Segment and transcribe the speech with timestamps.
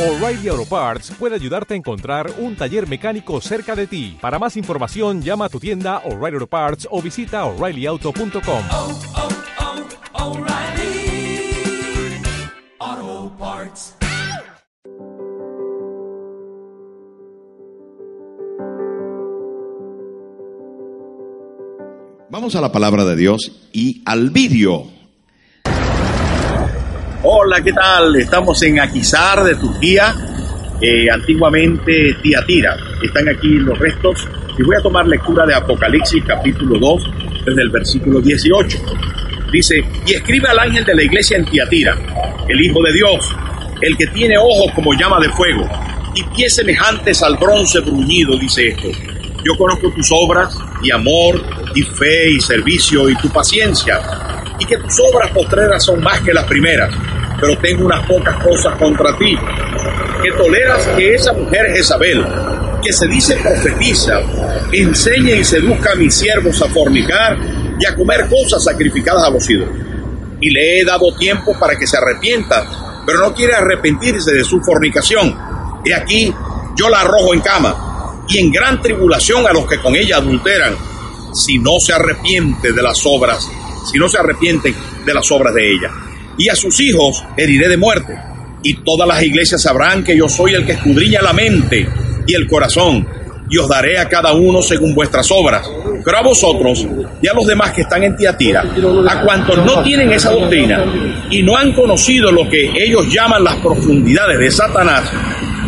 [0.00, 4.16] O'Reilly Auto Parts puede ayudarte a encontrar un taller mecánico cerca de ti.
[4.18, 8.64] Para más información, llama a tu tienda O'Reilly Auto Parts o visita oreillyauto.com.
[8.72, 8.98] oh,
[10.14, 10.38] oh,
[13.38, 13.94] Parts.
[22.30, 24.99] Vamos a la palabra de Dios y al vídeo.
[27.22, 28.16] Hola, ¿qué tal?
[28.16, 30.14] Estamos en Aquisar de Turquía,
[30.80, 32.74] eh, antiguamente Tiatira.
[33.02, 34.26] Están aquí los restos
[34.58, 37.10] y voy a tomar lectura de Apocalipsis capítulo 2
[37.44, 38.78] desde el versículo 18.
[39.52, 41.94] Dice, y escribe al ángel de la iglesia en Tiatira,
[42.48, 43.36] el Hijo de Dios,
[43.82, 45.68] el que tiene ojos como llama de fuego
[46.14, 48.88] y pies semejantes al bronce bruñido, dice esto.
[49.44, 51.38] Yo conozco tus obras y amor
[51.74, 54.00] y fe y servicio y tu paciencia
[54.60, 56.94] y que tus obras postreras son más que las primeras,
[57.40, 59.36] pero tengo unas pocas cosas contra ti,
[60.22, 62.24] que toleras que esa mujer Jezabel,
[62.82, 64.20] que se dice profetiza,
[64.72, 67.38] enseñe y seduzca a mis siervos a fornicar
[67.78, 69.74] y a comer cosas sacrificadas a los ídolos.
[70.40, 74.60] Y le he dado tiempo para que se arrepienta, pero no quiere arrepentirse de su
[74.60, 75.36] fornicación.
[75.84, 76.32] He aquí,
[76.76, 80.76] yo la arrojo en cama y en gran tribulación a los que con ella adulteran,
[81.34, 83.48] si no se arrepiente de las obras,
[83.90, 84.74] si no se arrepienten
[85.04, 85.90] de las obras de ella.
[86.38, 88.16] Y a sus hijos heriré de muerte,
[88.62, 91.88] y todas las iglesias sabrán que yo soy el que escudriña la mente
[92.26, 93.06] y el corazón,
[93.48, 95.68] y os daré a cada uno según vuestras obras.
[96.04, 96.86] Pero a vosotros
[97.20, 98.62] y a los demás que están en Tiatira,
[99.08, 100.84] a cuantos no tienen esa doctrina
[101.30, 105.10] y no han conocido lo que ellos llaman las profundidades de Satanás,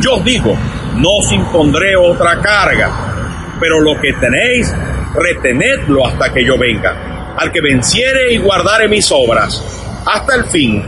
[0.00, 0.56] yo os digo,
[0.96, 4.72] no os impondré otra carga, pero lo que tenéis,
[5.14, 7.34] retenedlo hasta que yo venga.
[7.36, 9.62] Al que venciere y guardare mis obras,
[10.06, 10.82] hasta el fin,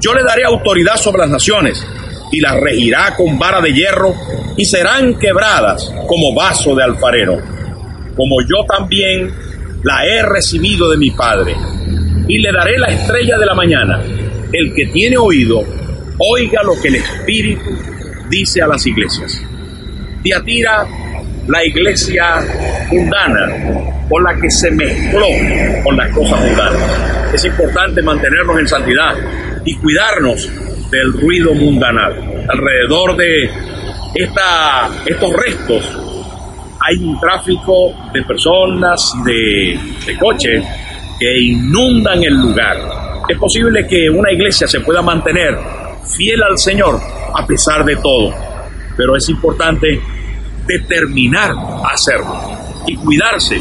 [0.00, 1.84] yo le daré autoridad sobre las naciones,
[2.30, 4.14] y las regirá con vara de hierro,
[4.56, 7.38] y serán quebradas como vaso de alfarero,
[8.16, 9.32] como yo también
[9.82, 11.54] la he recibido de mi Padre.
[12.26, 14.02] Y le daré la estrella de la mañana.
[14.52, 15.62] El que tiene oído,
[16.18, 17.70] oiga lo que el Espíritu
[18.28, 19.40] dice a las iglesias.
[20.22, 20.86] Tiatira,
[21.48, 22.40] la iglesia
[22.90, 23.48] mundana,
[24.08, 25.26] con la que se mezcló
[25.82, 27.34] con las cosas mundanas.
[27.34, 29.14] Es importante mantenernos en santidad
[29.64, 30.48] y cuidarnos
[30.90, 32.44] del ruido mundanal.
[32.48, 33.50] Alrededor de
[34.14, 35.98] esta, estos restos
[36.80, 40.64] hay un tráfico de personas y de, de coches
[41.18, 42.76] que inundan el lugar.
[43.28, 45.58] Es posible que una iglesia se pueda mantener
[46.16, 47.00] fiel al Señor
[47.34, 48.34] a pesar de todo,
[48.96, 50.00] pero es importante
[50.68, 52.38] determinar a hacerlo
[52.86, 53.60] y cuidarse,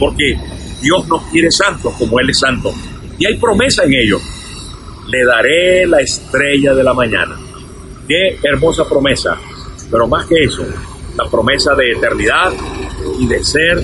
[0.00, 0.34] porque
[0.82, 2.72] Dios nos quiere santos como Él es santo.
[3.18, 4.18] Y hay promesa en ello.
[5.08, 7.36] Le daré la estrella de la mañana.
[8.08, 9.36] Qué hermosa promesa.
[9.90, 10.66] Pero más que eso,
[11.16, 12.52] la promesa de eternidad
[13.18, 13.82] y de ser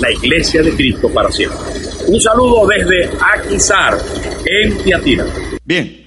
[0.00, 1.58] la iglesia de Cristo para siempre.
[2.08, 3.98] Un saludo desde Aquisar,
[4.46, 5.24] en Tiatira.
[5.64, 6.00] Bien.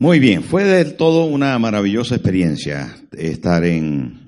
[0.00, 4.27] Muy bien, fue del todo una maravillosa experiencia estar en,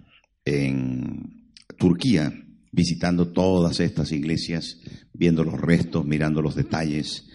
[0.50, 2.32] en Turquía,
[2.72, 4.78] visitando todas estas iglesias,
[5.12, 7.26] viendo los restos, mirando los detalles.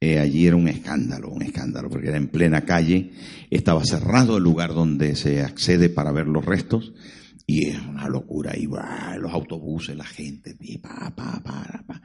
[0.00, 3.12] Eh, allí era un escándalo, un escándalo, porque era en plena calle,
[3.50, 6.94] estaba cerrado el lugar donde se accede para ver los restos,
[7.46, 12.00] y es una locura, y bah, los autobuses, la gente, y pa, pa, pa, pa.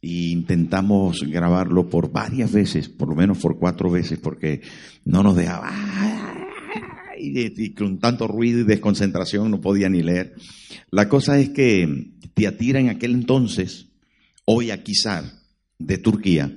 [0.00, 4.62] Y intentamos grabarlo por varias veces, por lo menos por cuatro veces, porque
[5.04, 5.70] no nos dejaba,
[7.18, 10.34] y, con tanto ruido y desconcentración no podía ni leer.
[10.90, 13.86] La cosa es que Tiatira en aquel entonces,
[14.44, 15.24] hoy Aquisar,
[15.78, 16.56] de Turquía,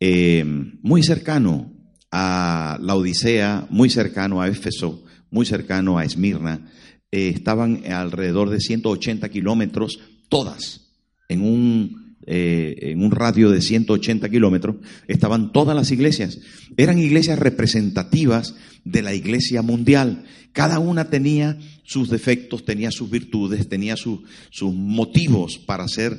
[0.00, 0.44] eh,
[0.82, 1.72] muy cercano
[2.10, 6.70] a la Odisea, muy cercano a Éfeso, muy cercano a Esmirna,
[7.10, 10.90] eh, estaban alrededor de 180 kilómetros, todas,
[11.28, 14.76] en un, eh, en un radio de 180 kilómetros,
[15.08, 16.38] estaban todas las iglesias.
[16.76, 20.24] Eran iglesias representativas de la iglesia mundial.
[20.52, 26.18] Cada una tenía sus defectos, tenía sus virtudes, tenía su- sus motivos para ser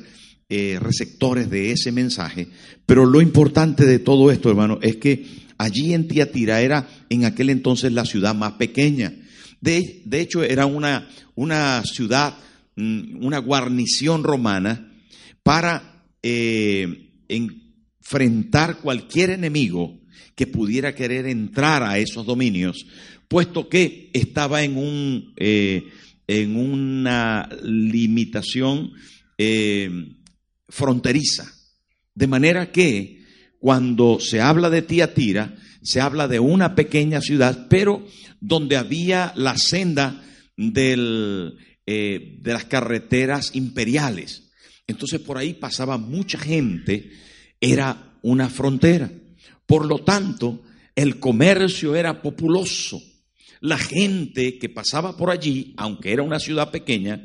[0.50, 2.48] eh, receptores de ese mensaje.
[2.86, 5.24] Pero lo importante de todo esto, hermano, es que
[5.56, 9.14] allí en Tiatira era en aquel entonces la ciudad más pequeña.
[9.60, 12.34] De, de hecho, era una, una ciudad,
[12.76, 14.92] mm, una guarnición romana
[15.42, 15.93] para
[16.26, 20.00] eh, enfrentar cualquier enemigo
[20.34, 22.86] que pudiera querer entrar a esos dominios,
[23.28, 25.84] puesto que estaba en, un, eh,
[26.26, 28.92] en una limitación
[29.36, 30.14] eh,
[30.66, 31.52] fronteriza.
[32.14, 33.22] De manera que
[33.58, 38.06] cuando se habla de Tiatira, se habla de una pequeña ciudad, pero
[38.40, 40.22] donde había la senda
[40.56, 44.43] del, de las carreteras imperiales.
[44.86, 47.10] Entonces por ahí pasaba mucha gente,
[47.60, 49.10] era una frontera.
[49.66, 50.62] Por lo tanto,
[50.94, 53.00] el comercio era populoso.
[53.60, 57.24] La gente que pasaba por allí, aunque era una ciudad pequeña,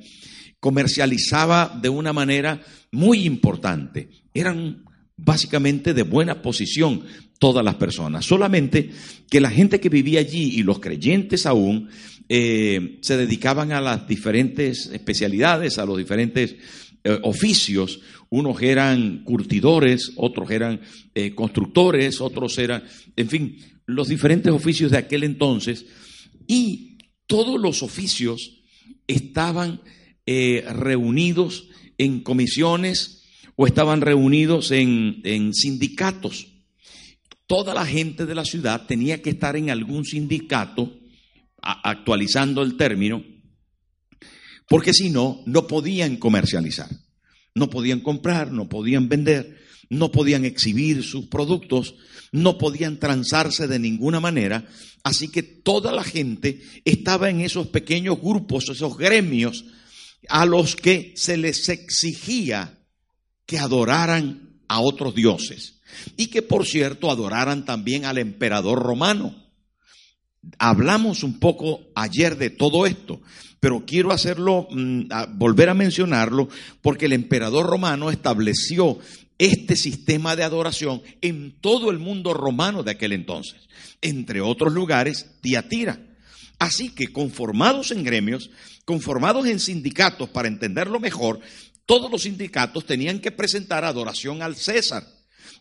[0.60, 2.62] comercializaba de una manera
[2.92, 4.10] muy importante.
[4.34, 4.86] Eran
[5.18, 7.04] básicamente de buena posición
[7.40, 8.26] todas las personas.
[8.26, 8.90] Solamente
[9.30, 11.90] que la gente que vivía allí y los creyentes aún
[12.28, 16.56] eh, se dedicaban a las diferentes especialidades, a los diferentes
[17.04, 18.00] eh, oficios.
[18.30, 20.82] Unos eran curtidores, otros eran
[21.16, 22.84] eh, constructores, otros eran,
[23.16, 25.86] en fin, los diferentes oficios de aquel entonces.
[26.48, 26.98] Y
[27.28, 28.64] todos los oficios
[29.08, 29.82] estaban
[30.26, 33.24] reunidos en comisiones
[33.56, 36.50] o estaban reunidos en sindicatos.
[37.50, 41.00] Toda la gente de la ciudad tenía que estar en algún sindicato,
[41.60, 43.24] actualizando el término,
[44.70, 46.90] porque si no, no podían comercializar,
[47.56, 49.58] no podían comprar, no podían vender,
[49.90, 51.96] no podían exhibir sus productos,
[52.32, 54.68] no podían transarse de ninguna manera,
[55.04, 59.66] así que toda la gente estaba en esos pequeños grupos, esos gremios,
[60.28, 62.78] a los que se les exigía
[63.46, 65.82] que adoraran a otros dioses.
[66.16, 69.49] Y que por cierto adoraran también al emperador romano.
[70.58, 73.22] Hablamos un poco ayer de todo esto,
[73.60, 76.50] pero quiero hacerlo, mm, volver a mencionarlo,
[76.82, 79.00] porque el emperador romano estableció
[79.38, 83.68] este sistema de adoración en todo el mundo romano de aquel entonces,
[84.02, 86.00] entre otros lugares, Tiatira.
[86.60, 88.50] Así que conformados en gremios,
[88.84, 91.40] conformados en sindicatos, para entenderlo mejor,
[91.86, 95.08] todos los sindicatos tenían que presentar adoración al César,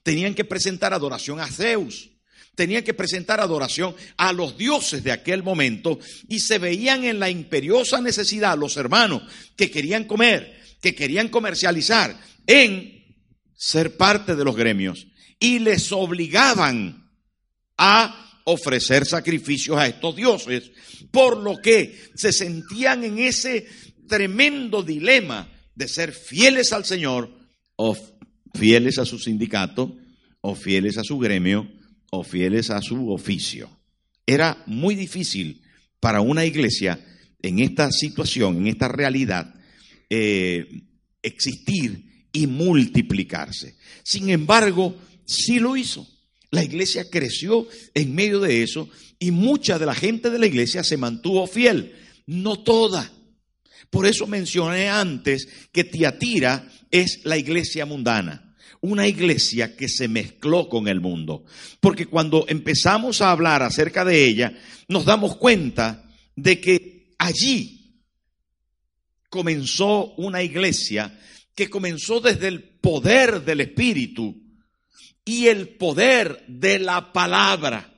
[0.02, 2.10] tenían que presentar adoración a Zeus,
[2.58, 7.30] tenían que presentar adoración a los dioses de aquel momento y se veían en la
[7.30, 9.22] imperiosa necesidad los hermanos
[9.56, 12.18] que querían comer, que querían comercializar,
[12.48, 13.14] en
[13.54, 15.06] ser parte de los gremios
[15.38, 17.08] y les obligaban
[17.76, 20.72] a ofrecer sacrificios a estos dioses,
[21.12, 23.68] por lo que se sentían en ese
[24.08, 27.30] tremendo dilema de ser fieles al Señor
[27.76, 27.96] o
[28.52, 29.96] fieles a su sindicato
[30.40, 31.77] o fieles a su gremio
[32.10, 33.70] o fieles a su oficio.
[34.26, 35.62] Era muy difícil
[36.00, 36.98] para una iglesia
[37.40, 39.54] en esta situación, en esta realidad,
[40.10, 40.66] eh,
[41.22, 43.76] existir y multiplicarse.
[44.02, 46.06] Sin embargo, sí lo hizo.
[46.50, 48.88] La iglesia creció en medio de eso
[49.18, 51.94] y mucha de la gente de la iglesia se mantuvo fiel.
[52.26, 53.10] No toda,
[53.90, 58.47] por eso mencioné antes que Tiatira es la iglesia mundana,
[58.80, 61.44] una iglesia que se mezcló con el mundo.
[61.80, 64.58] Porque cuando empezamos a hablar acerca de ella,
[64.88, 66.04] nos damos cuenta
[66.36, 68.02] de que allí
[69.28, 71.18] comenzó una iglesia
[71.54, 74.40] que comenzó desde el poder del Espíritu
[75.24, 77.94] y el poder de la palabra.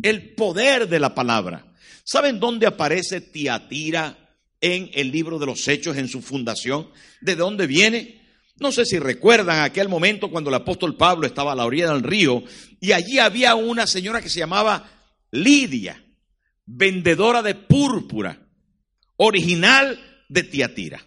[0.00, 1.72] El poder de la palabra.
[2.04, 4.18] ¿Saben dónde aparece Tiatira
[4.62, 6.88] en el libro de los Hechos, en su fundación.
[7.20, 8.21] ¿De dónde viene?
[8.62, 12.04] No sé si recuerdan aquel momento cuando el apóstol Pablo estaba a la orilla del
[12.04, 12.44] río
[12.78, 14.88] y allí había una señora que se llamaba
[15.32, 16.00] Lidia,
[16.64, 18.38] vendedora de púrpura,
[19.16, 21.04] original de Tiatira.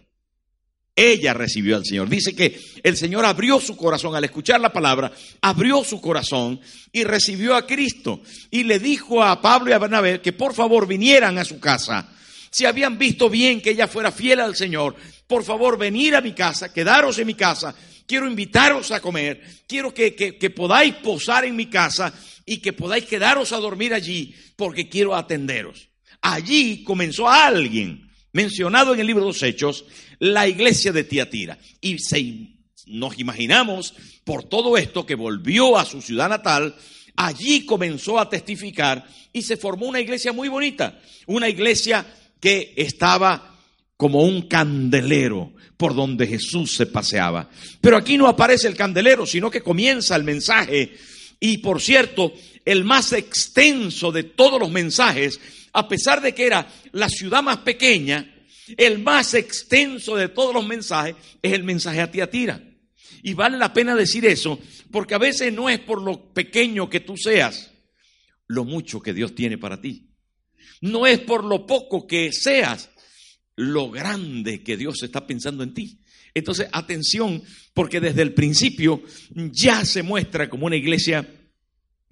[0.94, 2.10] Ella recibió al Señor.
[2.10, 5.10] Dice que el Señor abrió su corazón al escuchar la palabra,
[5.40, 6.60] abrió su corazón
[6.92, 8.20] y recibió a Cristo.
[8.50, 12.15] Y le dijo a Pablo y a Bernabé que por favor vinieran a su casa
[12.50, 16.32] si habían visto bien que ella fuera fiel al Señor, por favor, venir a mi
[16.32, 17.74] casa, quedaros en mi casa,
[18.06, 23.04] quiero invitaros a comer, quiero que, que, podáis posar en mi casa y que podáis
[23.04, 25.88] quedaros a dormir allí, porque quiero atenderos.
[26.22, 29.84] Allí comenzó alguien, mencionado en el libro de los Hechos,
[30.18, 31.58] la iglesia de Tiatira.
[31.80, 31.96] Y
[32.86, 36.76] nos imaginamos por todo esto que volvió a su ciudad natal,
[37.16, 42.06] allí comenzó a testificar y se formó una iglesia muy bonita, una iglesia
[42.40, 43.56] que estaba
[43.96, 47.50] como un candelero por donde Jesús se paseaba.
[47.80, 50.96] Pero aquí no aparece el candelero, sino que comienza el mensaje.
[51.40, 52.32] Y por cierto,
[52.64, 55.40] el más extenso de todos los mensajes,
[55.72, 58.34] a pesar de que era la ciudad más pequeña,
[58.76, 62.60] el más extenso de todos los mensajes es el mensaje a Tiatira.
[63.22, 64.58] Y vale la pena decir eso,
[64.90, 67.72] porque a veces no es por lo pequeño que tú seas,
[68.46, 70.05] lo mucho que Dios tiene para ti.
[70.80, 72.90] No es por lo poco que seas,
[73.56, 76.00] lo grande que Dios está pensando en ti.
[76.34, 77.42] Entonces, atención,
[77.72, 79.02] porque desde el principio
[79.34, 81.26] ya se muestra como una iglesia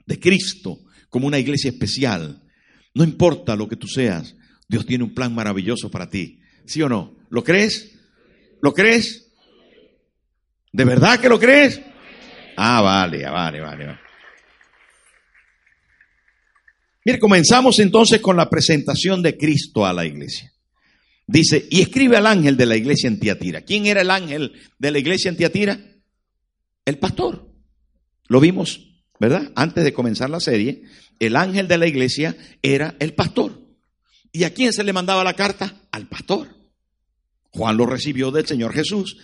[0.06, 0.80] de Cristo,
[1.11, 2.42] como una iglesia especial.
[2.94, 4.34] No importa lo que tú seas,
[4.68, 6.40] Dios tiene un plan maravilloso para ti.
[6.66, 7.16] ¿Sí o no?
[7.28, 7.92] ¿Lo crees?
[8.62, 9.30] ¿Lo crees?
[10.73, 11.80] ¿De verdad que lo crees?
[12.56, 13.87] Ah, vale, vale, vale.
[13.87, 13.99] vale.
[17.04, 20.52] Mire, comenzamos entonces con la presentación de Cristo a la iglesia.
[21.26, 23.62] Dice, y escribe al ángel de la iglesia en Tiatira.
[23.62, 25.78] ¿Quién era el ángel de la iglesia en Tiatira?
[26.84, 27.50] El pastor.
[28.28, 29.52] Lo vimos, ¿verdad?
[29.54, 30.82] Antes de comenzar la serie,
[31.18, 33.61] el ángel de la iglesia era el pastor.
[34.32, 35.82] ¿Y a quién se le mandaba la carta?
[35.92, 36.49] Al pastor.
[37.50, 39.16] Juan lo recibió del Señor Jesús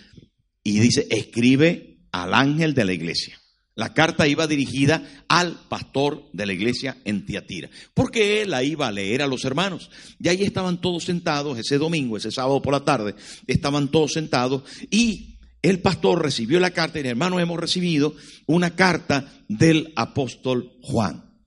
[0.62, 3.39] y dice, escribe al ángel de la iglesia.
[3.80, 8.86] La carta iba dirigida al pastor de la iglesia en Tiatira, porque él la iba
[8.86, 9.90] a leer a los hermanos.
[10.18, 13.14] Y ahí estaban todos sentados ese domingo, ese sábado por la tarde,
[13.46, 19.32] estaban todos sentados y el pastor recibió la carta y hermanos hemos recibido una carta
[19.48, 21.40] del apóstol Juan.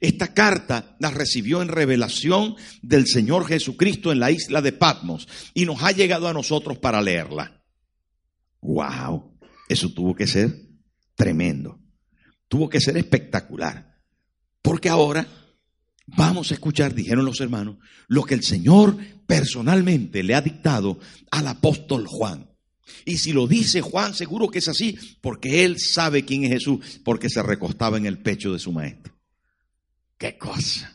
[0.00, 5.64] Esta carta la recibió en revelación del Señor Jesucristo en la isla de Patmos y
[5.64, 7.64] nos ha llegado a nosotros para leerla.
[8.60, 9.36] ¡Wow!
[9.68, 10.54] Eso tuvo que ser
[11.16, 11.79] tremendo.
[12.50, 13.96] Tuvo que ser espectacular.
[14.60, 15.24] Porque ahora
[16.04, 17.76] vamos a escuchar, dijeron los hermanos,
[18.08, 20.98] lo que el Señor personalmente le ha dictado
[21.30, 22.50] al apóstol Juan.
[23.04, 27.00] Y si lo dice Juan, seguro que es así, porque él sabe quién es Jesús,
[27.04, 29.14] porque se recostaba en el pecho de su maestro.
[30.18, 30.92] ¡Qué cosa!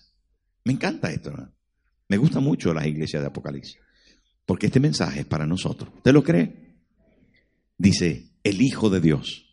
[0.66, 1.54] Me encanta esto, ¿no?
[2.10, 3.78] Me gusta mucho las iglesias de Apocalipsis,
[4.46, 5.90] porque este mensaje es para nosotros.
[5.96, 6.76] ¿Usted lo cree?
[7.78, 9.45] Dice, el Hijo de Dios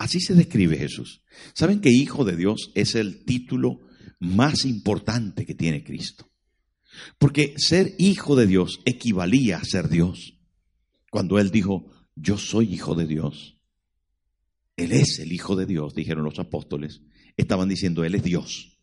[0.00, 1.20] Así se describe Jesús.
[1.52, 3.82] ¿Saben que Hijo de Dios es el título
[4.18, 6.26] más importante que tiene Cristo?
[7.18, 10.38] Porque ser hijo de Dios equivalía a ser Dios.
[11.10, 13.58] Cuando Él dijo, yo soy hijo de Dios,
[14.74, 17.02] Él es el Hijo de Dios, dijeron los apóstoles,
[17.36, 18.78] estaban diciendo, Él es Dios.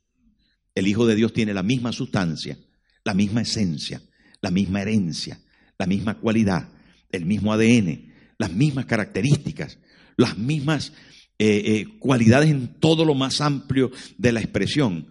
[0.76, 2.60] El Hijo de Dios tiene la misma sustancia,
[3.04, 4.04] la misma esencia,
[4.40, 5.42] la misma herencia,
[5.80, 6.70] la misma cualidad,
[7.12, 9.80] el mismo ADN, las mismas características,
[10.18, 10.92] las mismas
[11.40, 15.08] eh, eh, cualidades en todo lo más amplio de la expresión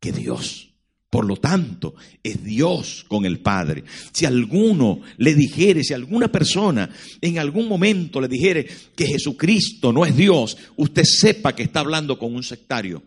[0.00, 0.74] que Dios.
[1.08, 3.82] Por lo tanto, es Dios con el Padre.
[4.12, 6.88] Si alguno le dijere, si alguna persona
[7.20, 12.16] en algún momento le dijere que Jesucristo no es Dios, usted sepa que está hablando
[12.16, 13.02] con un sectario,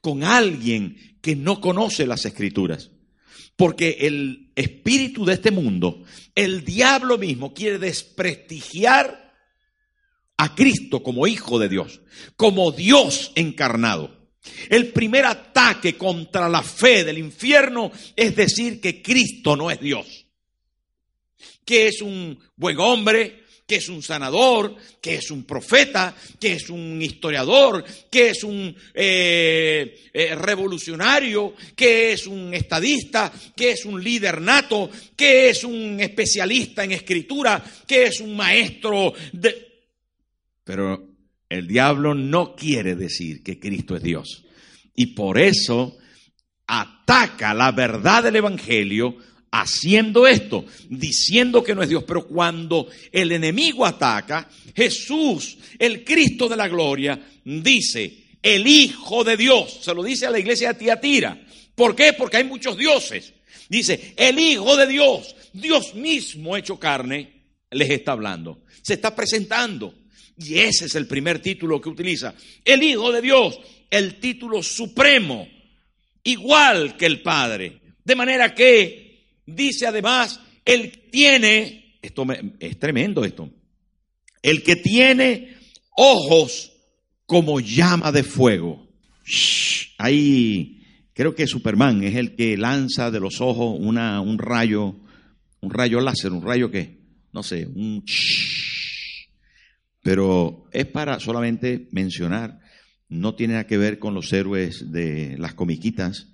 [0.00, 2.90] con alguien que no conoce las escrituras.
[3.56, 6.04] Porque el espíritu de este mundo,
[6.34, 9.29] el diablo mismo, quiere desprestigiar
[10.40, 12.00] a Cristo como Hijo de Dios,
[12.34, 14.30] como Dios encarnado.
[14.70, 20.26] El primer ataque contra la fe del infierno es decir que Cristo no es Dios,
[21.62, 26.70] que es un buen hombre, que es un sanador, que es un profeta, que es
[26.70, 34.02] un historiador, que es un eh, eh, revolucionario, que es un estadista, que es un
[34.02, 39.69] líder nato, que es un especialista en escritura, que es un maestro de...
[40.64, 41.08] Pero
[41.48, 44.44] el diablo no quiere decir que Cristo es Dios.
[44.94, 45.96] Y por eso
[46.66, 49.16] ataca la verdad del Evangelio
[49.50, 52.04] haciendo esto, diciendo que no es Dios.
[52.06, 59.36] Pero cuando el enemigo ataca, Jesús, el Cristo de la gloria, dice, el Hijo de
[59.36, 61.40] Dios, se lo dice a la iglesia de Tiatira.
[61.74, 62.12] ¿Por qué?
[62.12, 63.32] Porque hay muchos dioses.
[63.68, 67.40] Dice, el Hijo de Dios, Dios mismo hecho carne,
[67.70, 68.64] les está hablando.
[68.82, 69.94] Se está presentando.
[70.40, 72.34] Y ese es el primer título que utiliza.
[72.64, 75.46] El Hijo de Dios, el título supremo,
[76.24, 77.80] igual que el Padre.
[78.02, 82.26] De manera que dice además, el tiene, esto
[82.58, 83.50] es tremendo esto,
[84.42, 85.56] el que tiene
[85.96, 86.72] ojos
[87.26, 88.88] como llama de fuego.
[89.98, 90.82] ahí
[91.12, 94.96] creo que Superman es el que lanza de los ojos una, un rayo,
[95.60, 96.98] un rayo láser, un rayo que,
[97.32, 98.02] no sé, un
[100.02, 102.60] pero es para solamente mencionar,
[103.08, 106.28] no tiene nada que ver con los héroes de las comiquitas,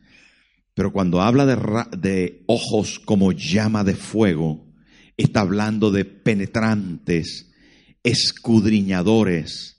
[0.74, 4.66] pero cuando habla de, ojos como llama de fuego,
[5.16, 7.50] está hablando de penetrantes,
[8.02, 9.78] escudriñadores,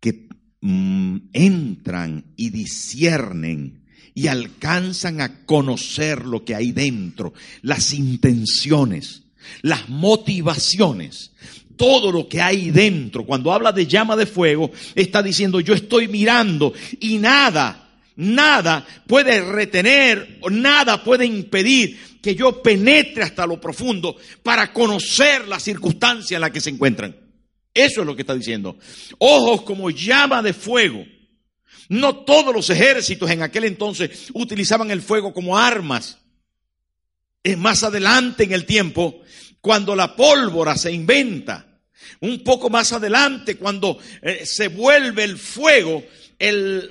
[0.00, 0.28] que
[0.60, 9.22] mm, entran y disciernen y alcanzan a conocer lo que hay dentro, las intenciones,
[9.62, 11.30] las motivaciones
[11.80, 13.24] todo lo que hay dentro.
[13.24, 19.40] Cuando habla de llama de fuego, está diciendo yo estoy mirando y nada, nada puede
[19.40, 26.42] retener, nada puede impedir que yo penetre hasta lo profundo para conocer la circunstancia en
[26.42, 27.16] la que se encuentran.
[27.72, 28.76] Eso es lo que está diciendo.
[29.16, 31.02] Ojos como llama de fuego.
[31.88, 36.18] No todos los ejércitos en aquel entonces utilizaban el fuego como armas.
[37.42, 39.22] Es más adelante en el tiempo
[39.62, 41.68] cuando la pólvora se inventa.
[42.20, 46.04] Un poco más adelante cuando eh, se vuelve el fuego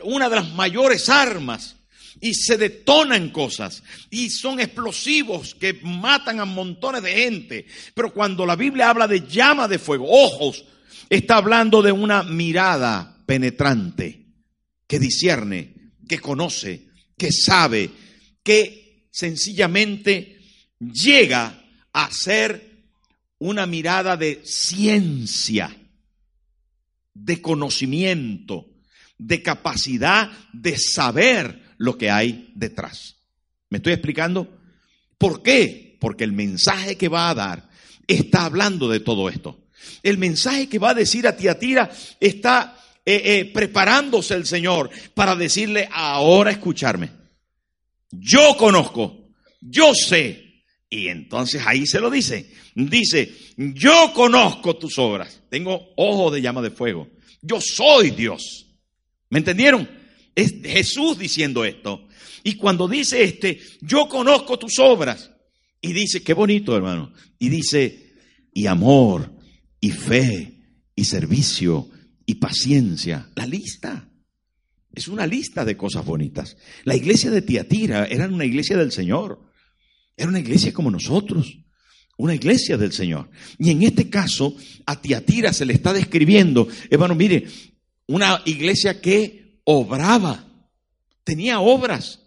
[0.04, 1.75] una de las mayores armas
[2.22, 7.66] y se detonan cosas y son explosivos que matan a montones de gente.
[7.94, 10.66] Pero cuando la Biblia habla de llama de fuego, ojos,
[11.10, 14.25] está hablando de una mirada penetrante
[14.86, 15.74] que discierne,
[16.08, 16.88] que conoce,
[17.18, 17.89] que sabe,
[18.44, 20.39] que sencillamente
[20.80, 21.63] llega
[21.94, 22.69] a ser
[23.39, 25.75] una mirada de ciencia,
[27.13, 28.67] de conocimiento,
[29.17, 33.15] de capacidad de saber lo que hay detrás.
[33.69, 34.60] ¿Me estoy explicando?
[35.17, 35.98] ¿Por qué?
[36.00, 37.69] Porque el mensaje que va a dar
[38.08, 39.67] está hablando de todo esto.
[40.03, 45.36] El mensaje que va a decir a Tiatira está eh, eh, preparándose el Señor para
[45.36, 47.12] decirle ahora escucharme.
[48.12, 49.29] Yo conozco,
[49.62, 50.49] yo sé.
[50.89, 52.50] Y entonces ahí se lo dice.
[52.75, 55.41] Dice, yo conozco tus obras.
[55.50, 57.10] Tengo ojo de llama de fuego.
[57.41, 58.67] Yo soy Dios.
[59.29, 59.88] ¿Me entendieron?
[60.36, 62.08] Es Jesús diciendo esto.
[62.43, 65.31] Y cuando dice este, yo conozco tus obras.
[65.81, 67.13] Y dice, qué bonito hermano.
[67.38, 68.13] Y dice,
[68.53, 69.34] y amor,
[69.79, 70.60] y fe,
[70.96, 71.89] y servicio,
[72.25, 73.29] y paciencia.
[73.36, 74.10] La lista.
[74.93, 76.58] Es una lista de cosas bonitas.
[76.84, 79.49] La iglesia de Tiatira era una iglesia del Señor.
[80.20, 81.58] Era una iglesia como nosotros.
[82.18, 83.30] Una iglesia del Señor.
[83.58, 84.54] Y en este caso,
[84.86, 87.48] a Tiatira se le está describiendo, hermano, mire,
[88.08, 90.46] una iglesia que obraba,
[91.24, 92.20] tenía obras.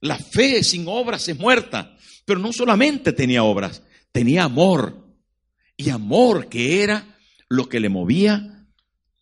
[0.00, 3.82] La fe sin obras es muerta, pero no solamente tenía obras,
[4.12, 5.04] tenía amor.
[5.76, 8.68] Y amor que era lo que le movía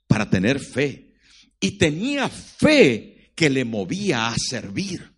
[0.06, 1.14] para tener fe.
[1.58, 5.15] Y tenía fe que le movía a servir.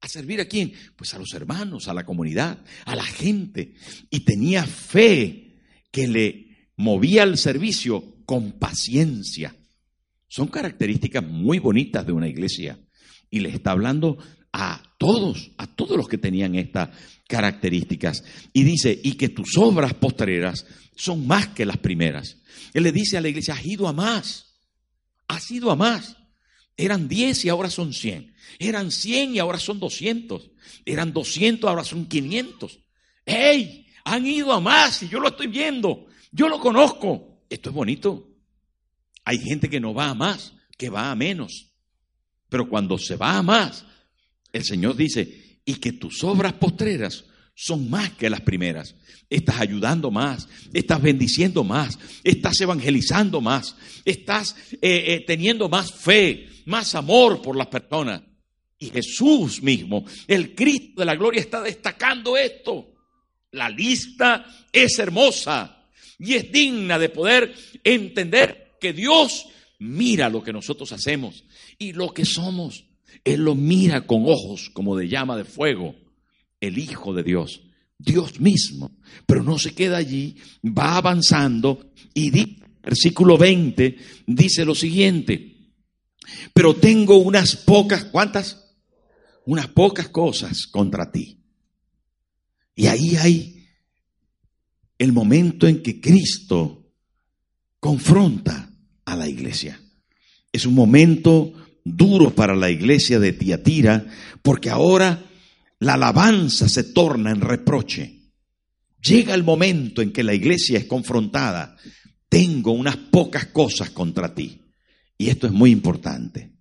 [0.00, 0.72] ¿A servir a quién?
[0.96, 3.74] Pues a los hermanos, a la comunidad, a la gente.
[4.10, 5.58] Y tenía fe
[5.90, 9.54] que le movía al servicio con paciencia.
[10.28, 12.78] Son características muy bonitas de una iglesia.
[13.28, 14.16] Y le está hablando
[14.52, 16.90] a todos, a todos los que tenían estas
[17.28, 18.24] características.
[18.52, 20.64] Y dice, y que tus obras postreras
[20.96, 22.38] son más que las primeras.
[22.72, 24.56] Él le dice a la iglesia, has ido a más,
[25.28, 26.16] has ido a más.
[26.80, 28.34] Eran 10 y ahora son 100.
[28.58, 30.50] Eran 100 y ahora son 200.
[30.86, 32.78] Eran 200, ahora son 500.
[33.26, 33.86] ¡Ey!
[34.04, 36.06] Han ido a más y yo lo estoy viendo.
[36.32, 37.42] Yo lo conozco.
[37.50, 38.30] Esto es bonito.
[39.24, 41.66] Hay gente que no va a más, que va a menos.
[42.48, 43.84] Pero cuando se va a más,
[44.50, 47.26] el Señor dice, y que tus obras postreras
[47.60, 48.94] son más que las primeras.
[49.28, 56.48] Estás ayudando más, estás bendiciendo más, estás evangelizando más, estás eh, eh, teniendo más fe,
[56.64, 58.22] más amor por las personas.
[58.78, 62.94] Y Jesús mismo, el Cristo de la gloria, está destacando esto.
[63.52, 65.84] La lista es hermosa
[66.18, 71.44] y es digna de poder entender que Dios mira lo que nosotros hacemos
[71.78, 72.86] y lo que somos.
[73.22, 75.94] Él lo mira con ojos como de llama de fuego.
[76.60, 77.62] El Hijo de Dios,
[77.98, 78.96] Dios mismo.
[79.26, 82.30] Pero no se queda allí, va avanzando y
[82.82, 83.96] versículo 20
[84.26, 85.56] dice lo siguiente.
[86.54, 88.72] Pero tengo unas pocas, ¿cuántas?
[89.46, 91.40] Unas pocas cosas contra ti.
[92.74, 93.66] Y ahí hay
[94.98, 96.92] el momento en que Cristo
[97.80, 98.70] confronta
[99.04, 99.80] a la iglesia.
[100.52, 101.52] Es un momento
[101.84, 104.06] duro para la iglesia de Tiatira
[104.42, 105.29] porque ahora
[105.80, 108.32] la alabanza se torna en reproche.
[109.02, 111.76] Llega el momento en que la iglesia es confrontada.
[112.28, 114.74] Tengo unas pocas cosas contra ti.
[115.18, 116.52] Y esto es muy importante.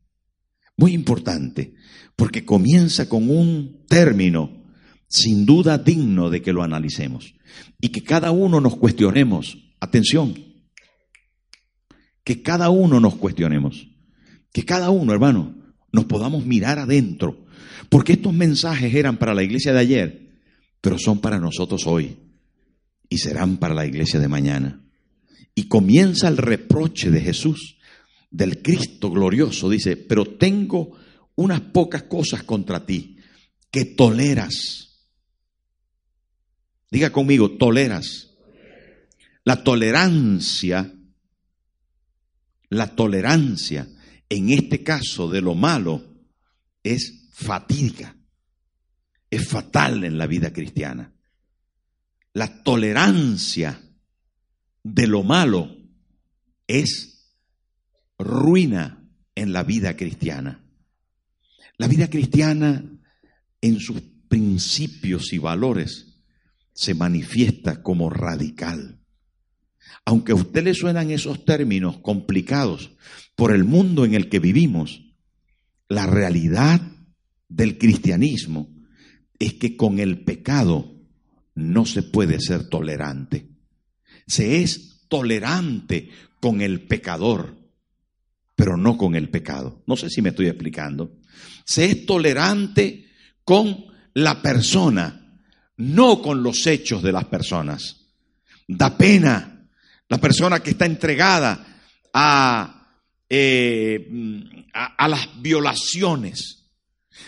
[0.75, 1.75] Muy importante.
[2.15, 4.65] Porque comienza con un término
[5.07, 7.35] sin duda digno de que lo analicemos.
[7.79, 9.57] Y que cada uno nos cuestionemos.
[9.79, 10.49] Atención
[12.29, 13.87] que cada uno nos cuestionemos,
[14.53, 15.55] que cada uno, hermano,
[15.91, 17.47] nos podamos mirar adentro,
[17.89, 20.29] porque estos mensajes eran para la iglesia de ayer,
[20.81, 22.17] pero son para nosotros hoy
[23.09, 24.81] y serán para la iglesia de mañana.
[25.55, 27.77] Y comienza el reproche de Jesús,
[28.31, 30.97] del Cristo glorioso, dice, pero tengo
[31.35, 33.17] unas pocas cosas contra ti
[33.71, 35.07] que toleras.
[36.91, 38.29] Diga conmigo, toleras.
[39.43, 40.93] La tolerancia
[42.69, 43.87] la tolerancia,
[44.29, 46.03] en este caso de lo malo,
[46.83, 48.15] es fatídica.
[49.31, 51.13] es fatal en la vida cristiana.
[52.33, 53.79] La tolerancia
[54.83, 55.75] de lo malo
[56.67, 57.31] es
[58.17, 60.63] ruina en la vida cristiana.
[61.77, 62.83] La vida cristiana
[63.61, 66.23] en sus principios y valores
[66.73, 68.99] se manifiesta como radical.
[70.05, 72.91] Aunque a usted le suenan esos términos complicados
[73.35, 75.03] por el mundo en el que vivimos,
[75.87, 76.81] la realidad
[77.49, 78.69] del cristianismo
[79.37, 80.95] es que con el pecado
[81.55, 83.49] no se puede ser tolerante.
[84.25, 86.09] Se es tolerante
[86.39, 87.57] con el pecador,
[88.55, 89.83] pero no con el pecado.
[89.87, 91.17] No sé si me estoy explicando.
[91.65, 93.07] Se es tolerante
[93.43, 95.41] con la persona,
[95.77, 98.07] no con los hechos de las personas.
[98.67, 99.67] Da pena
[100.07, 101.65] la persona que está entregada
[102.13, 104.07] a, eh,
[104.73, 106.58] a, las violaciones.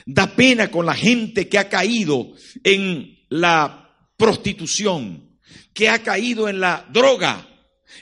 [0.06, 5.38] Da pena con la gente que ha caído en la prostitución,
[5.74, 7.48] que ha caído en la droga,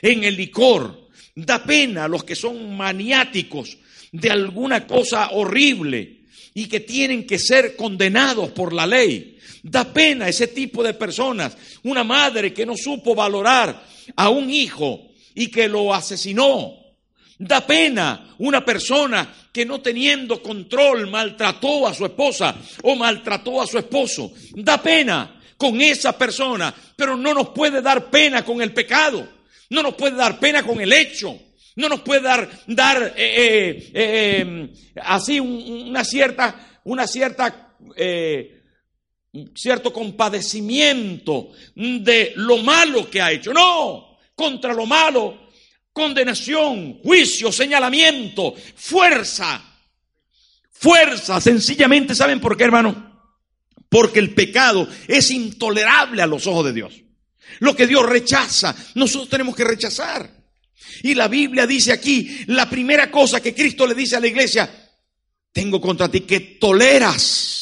[0.02, 1.08] en el licor.
[1.34, 3.78] Da pena a los que son maniáticos
[4.12, 6.24] de alguna cosa horrible
[6.54, 9.38] y que tienen que ser condenados por la ley.
[9.62, 11.56] Da pena ese tipo de personas.
[11.82, 13.84] Una madre que no supo valorar
[14.16, 16.74] a un hijo y que lo asesinó.
[17.38, 23.66] Da pena una persona que no teniendo control maltrató a su esposa o maltrató a
[23.66, 24.32] su esposo.
[24.54, 29.28] Da pena con esa persona, pero no nos puede dar pena con el pecado.
[29.70, 31.38] No nos puede dar pena con el hecho.
[31.76, 34.68] No nos puede dar, dar eh, eh, eh,
[35.02, 38.62] así un- una cierta, una cierta, eh,
[39.54, 43.52] cierto compadecimiento de lo malo que ha hecho.
[43.52, 45.49] No, contra lo malo,
[45.92, 49.62] condenación, juicio, señalamiento, fuerza.
[50.70, 53.10] Fuerza, sencillamente, ¿saben por qué, hermano?
[53.88, 56.94] Porque el pecado es intolerable a los ojos de Dios.
[57.58, 60.30] Lo que Dios rechaza, nosotros tenemos que rechazar.
[61.02, 64.70] Y la Biblia dice aquí, la primera cosa que Cristo le dice a la iglesia,
[65.52, 67.60] tengo contra ti que toleras.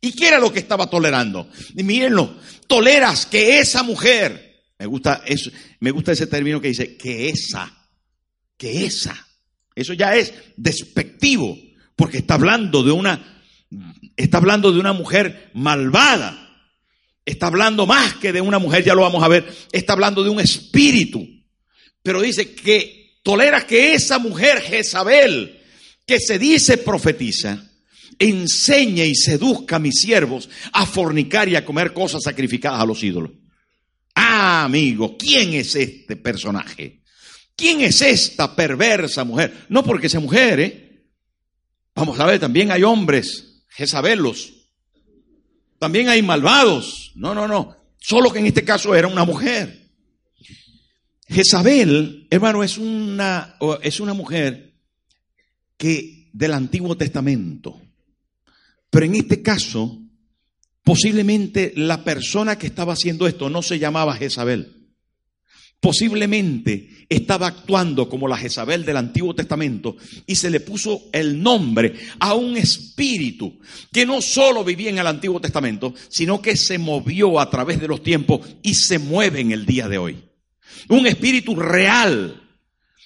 [0.00, 1.48] ¿Y qué era lo que estaba tolerando?
[1.76, 4.51] Y mírenlo, toleras que esa mujer,
[5.80, 7.72] me gusta ese término que dice que esa,
[8.56, 9.26] que esa.
[9.74, 11.56] Eso ya es despectivo,
[11.96, 13.32] porque está hablando de una
[14.16, 16.38] está hablando de una mujer malvada.
[17.24, 20.30] Está hablando más que de una mujer, ya lo vamos a ver, está hablando de
[20.30, 21.24] un espíritu.
[22.02, 25.60] Pero dice que tolera que esa mujer Jezabel,
[26.04, 27.64] que se dice profetiza,
[28.18, 33.02] enseñe y seduzca a mis siervos a fornicar y a comer cosas sacrificadas a los
[33.04, 33.30] ídolos.
[34.14, 37.02] Ah, amigo, ¿quién es este personaje?
[37.56, 39.66] ¿Quién es esta perversa mujer?
[39.68, 41.06] No porque sea mujer, ¿eh?
[41.94, 44.52] Vamos a ver, también hay hombres, Jezabelos.
[45.78, 47.12] También hay malvados.
[47.14, 47.76] No, no, no.
[47.98, 49.90] Solo que en este caso era una mujer.
[51.28, 54.74] Jezabel, hermano, es una, es una mujer
[55.76, 57.80] que del Antiguo Testamento.
[58.90, 60.01] Pero en este caso,
[60.84, 64.82] posiblemente la persona que estaba haciendo esto no se llamaba Jezabel.
[65.80, 71.94] Posiblemente estaba actuando como la Jezabel del Antiguo Testamento y se le puso el nombre
[72.20, 73.58] a un espíritu
[73.92, 77.88] que no solo vivía en el Antiguo Testamento, sino que se movió a través de
[77.88, 80.22] los tiempos y se mueve en el día de hoy.
[80.88, 82.40] Un espíritu real,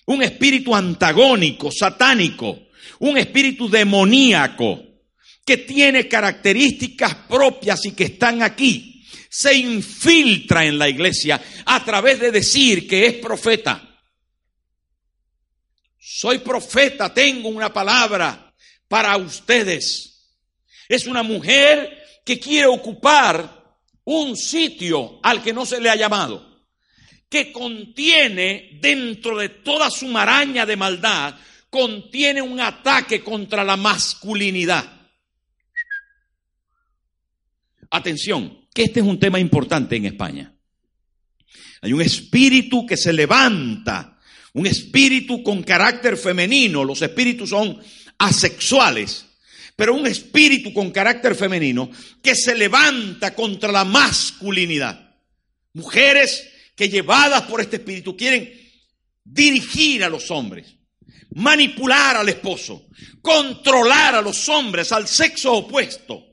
[0.05, 2.59] un espíritu antagónico, satánico,
[2.99, 4.86] un espíritu demoníaco
[5.47, 12.19] que tiene características propias y que están aquí se infiltra en la iglesia a través
[12.19, 14.01] de decir que es profeta.
[15.99, 18.53] Soy profeta, tengo una palabra
[18.89, 20.37] para ustedes.
[20.89, 26.65] Es una mujer que quiere ocupar un sitio al que no se le ha llamado,
[27.29, 31.35] que contiene dentro de toda su maraña de maldad,
[31.71, 34.97] contiene un ataque contra la masculinidad.
[37.91, 40.55] Atención, que este es un tema importante en España.
[41.83, 44.19] Hay un espíritu que se levanta,
[44.55, 47.79] un espíritu con carácter femenino, los espíritus son
[48.19, 49.27] asexuales,
[49.77, 51.91] pero un espíritu con carácter femenino
[52.23, 55.15] que se levanta contra la masculinidad.
[55.75, 58.51] Mujeres que llevadas por este espíritu quieren
[59.23, 60.77] dirigir a los hombres,
[61.35, 62.87] manipular al esposo,
[63.21, 66.26] controlar a los hombres, al sexo opuesto.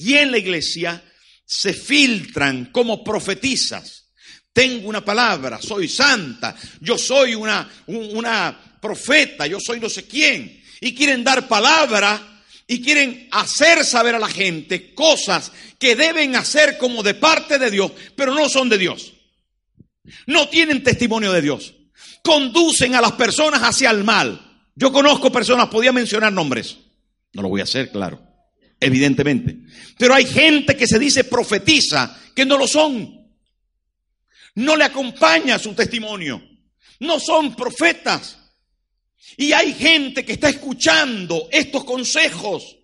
[0.00, 1.02] Y en la iglesia
[1.44, 4.06] se filtran como profetizas.
[4.52, 10.06] Tengo una palabra, soy santa, yo soy una, un- una profeta, yo soy no sé
[10.06, 10.60] quién.
[10.80, 16.78] Y quieren dar palabra y quieren hacer saber a la gente cosas que deben hacer
[16.78, 19.12] como de parte de Dios, pero no son de Dios.
[20.26, 21.74] No tienen testimonio de Dios.
[22.22, 24.40] Conducen a las personas hacia el mal.
[24.74, 26.78] Yo conozco personas, podía mencionar nombres.
[27.32, 28.20] No lo voy a hacer, claro.
[28.80, 29.58] Evidentemente.
[29.98, 33.20] Pero hay gente que se dice profetiza que no lo son.
[34.54, 36.42] No le acompaña su testimonio.
[37.00, 38.38] No son profetas.
[39.36, 42.78] Y hay gente que está escuchando estos consejos,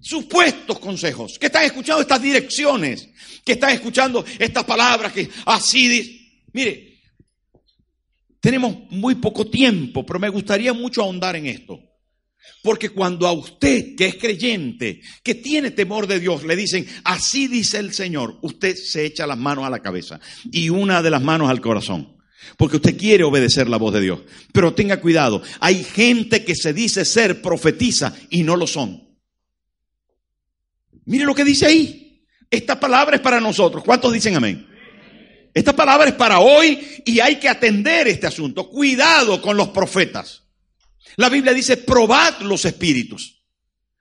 [0.00, 3.08] supuestos consejos, que están escuchando estas direcciones,
[3.44, 6.42] que están escuchando estas palabras que así.
[6.52, 7.00] Mire,
[8.40, 11.80] tenemos muy poco tiempo, pero me gustaría mucho ahondar en esto.
[12.62, 17.48] Porque cuando a usted, que es creyente, que tiene temor de Dios, le dicen, así
[17.48, 21.22] dice el Señor, usted se echa las manos a la cabeza y una de las
[21.22, 22.16] manos al corazón.
[22.56, 24.20] Porque usted quiere obedecer la voz de Dios.
[24.52, 29.08] Pero tenga cuidado, hay gente que se dice ser profetiza y no lo son.
[31.04, 32.24] Mire lo que dice ahí.
[32.50, 33.82] Esta palabra es para nosotros.
[33.84, 34.68] ¿Cuántos dicen amén?
[35.54, 38.68] Esta palabra es para hoy y hay que atender este asunto.
[38.68, 40.41] Cuidado con los profetas.
[41.16, 43.42] La Biblia dice, probad los espíritus.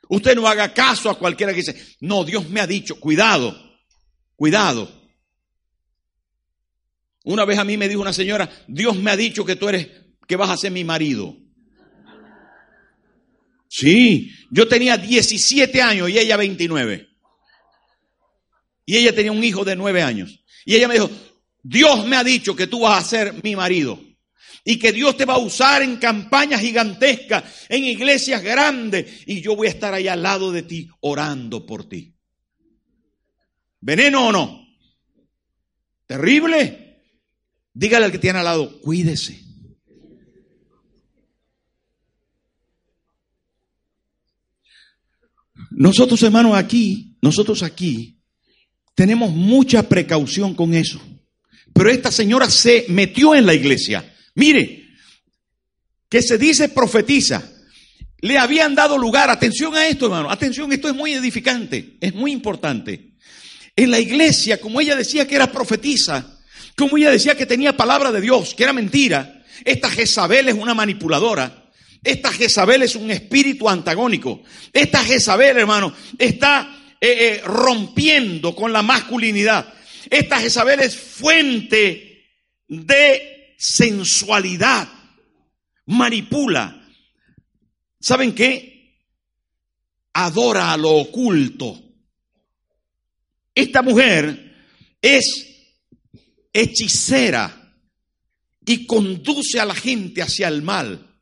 [0.09, 3.55] Usted no haga caso a cualquiera que dice, no, Dios me ha dicho, cuidado,
[4.35, 4.91] cuidado.
[7.23, 9.87] Una vez a mí me dijo una señora, Dios me ha dicho que tú eres,
[10.27, 11.37] que vas a ser mi marido.
[13.67, 17.07] Sí, yo tenía 17 años y ella 29.
[18.85, 20.43] Y ella tenía un hijo de 9 años.
[20.65, 21.09] Y ella me dijo,
[21.63, 23.97] Dios me ha dicho que tú vas a ser mi marido.
[24.63, 29.23] Y que Dios te va a usar en campañas gigantescas, en iglesias grandes.
[29.25, 32.13] Y yo voy a estar ahí al lado de ti orando por ti.
[33.79, 34.67] ¿Veneno o no?
[36.05, 37.01] ¿Terrible?
[37.73, 39.41] Dígale al que tiene al lado, cuídese.
[45.71, 48.19] Nosotros, hermanos, aquí, nosotros aquí,
[48.93, 51.01] tenemos mucha precaución con eso.
[51.73, 54.10] Pero esta señora se metió en la iglesia.
[54.35, 54.87] Mire,
[56.09, 57.41] que se dice profetiza.
[58.19, 62.31] Le habían dado lugar, atención a esto, hermano, atención, esto es muy edificante, es muy
[62.31, 63.13] importante.
[63.75, 66.39] En la iglesia, como ella decía que era profetiza,
[66.75, 70.73] como ella decía que tenía palabra de Dios, que era mentira, esta Jezabel es una
[70.73, 71.69] manipuladora.
[72.03, 74.41] Esta Jezabel es un espíritu antagónico.
[74.73, 79.71] Esta Jezabel, hermano, está eh, eh, rompiendo con la masculinidad.
[80.09, 82.25] Esta Jezabel es fuente
[82.67, 84.89] de sensualidad.
[85.85, 86.83] Manipula.
[87.99, 89.05] ¿Saben qué?
[90.13, 91.79] Adora a lo oculto.
[93.53, 94.55] Esta mujer
[94.99, 95.47] es
[96.51, 97.75] hechicera
[98.65, 101.21] y conduce a la gente hacia el mal.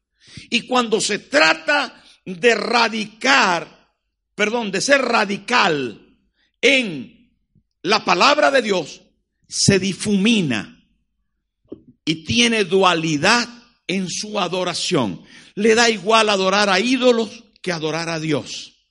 [0.49, 3.93] Y cuando se trata de radicar,
[4.33, 6.17] perdón, de ser radical
[6.61, 7.33] en
[7.81, 9.01] la palabra de Dios,
[9.45, 10.78] se difumina
[12.09, 13.47] y tiene dualidad
[13.85, 15.21] en su adoración.
[15.53, 18.87] Le da igual adorar a ídolos que adorar a Dios.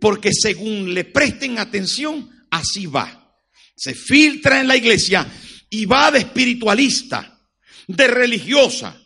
[0.00, 3.32] Porque según le presten atención, así va.
[3.76, 5.24] Se filtra en la iglesia
[5.70, 7.38] y va de espiritualista,
[7.86, 9.00] de religiosa.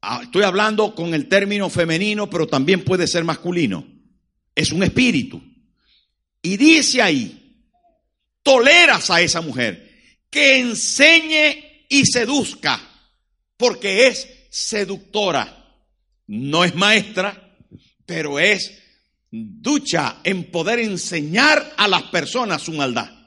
[0.00, 3.86] Ah, estoy hablando con el término femenino, pero también puede ser masculino.
[4.54, 5.42] Es un espíritu.
[6.40, 7.62] Y dice ahí,
[8.42, 12.80] toleras a esa mujer que enseñe y seduzca,
[13.58, 15.58] porque es seductora.
[16.26, 17.54] No es maestra,
[18.06, 18.78] pero es
[19.30, 23.20] ducha en poder enseñar a las personas su maldad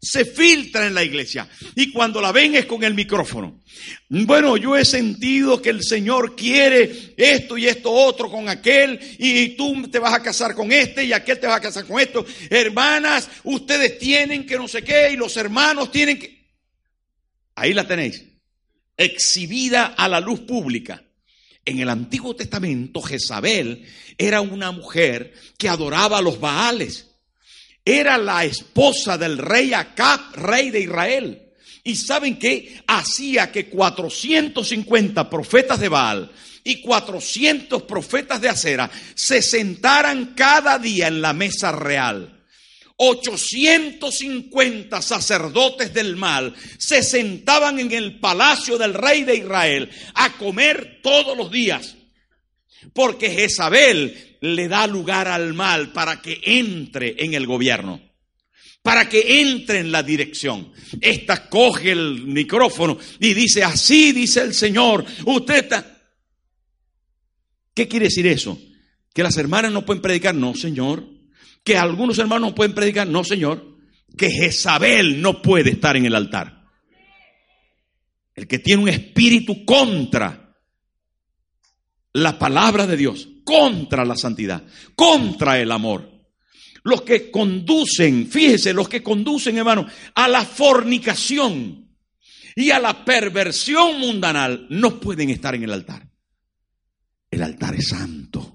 [0.00, 1.48] se filtra en la iglesia.
[1.74, 3.60] Y cuando la ven es con el micrófono.
[4.08, 9.50] Bueno, yo he sentido que el Señor quiere esto y esto otro con aquel, y
[9.50, 12.24] tú te vas a casar con este y aquel te va a casar con esto.
[12.48, 16.37] Hermanas, ustedes tienen que no sé qué, y los hermanos tienen que...
[17.58, 18.24] Ahí la tenéis,
[18.96, 21.02] exhibida a la luz pública.
[21.64, 23.84] En el Antiguo Testamento, Jezabel
[24.16, 27.08] era una mujer que adoraba a los Baales
[27.88, 31.42] era la esposa del rey Acab, rey de Israel.
[31.84, 36.30] Y saben que hacía que 450 profetas de Baal
[36.64, 42.37] y 400 profetas de Acera se sentaran cada día en la mesa real.
[43.00, 50.98] 850 sacerdotes del mal se sentaban en el palacio del rey de Israel a comer
[51.02, 51.96] todos los días.
[52.92, 58.00] Porque Jezabel le da lugar al mal para que entre en el gobierno,
[58.82, 60.72] para que entre en la dirección.
[61.00, 65.94] Esta coge el micrófono y dice, así dice el Señor, usted está...
[67.74, 68.58] ¿Qué quiere decir eso?
[69.14, 71.17] Que las hermanas no pueden predicar, no, Señor.
[71.68, 73.76] Que algunos hermanos no pueden predicar, no, Señor.
[74.16, 76.64] Que Jezabel no puede estar en el altar.
[78.34, 80.56] El que tiene un espíritu contra
[82.14, 86.10] la palabra de Dios, contra la santidad, contra el amor.
[86.84, 91.86] Los que conducen, fíjese, los que conducen, hermano, a la fornicación
[92.56, 96.08] y a la perversión mundanal, no pueden estar en el altar.
[97.30, 98.47] El altar es santo.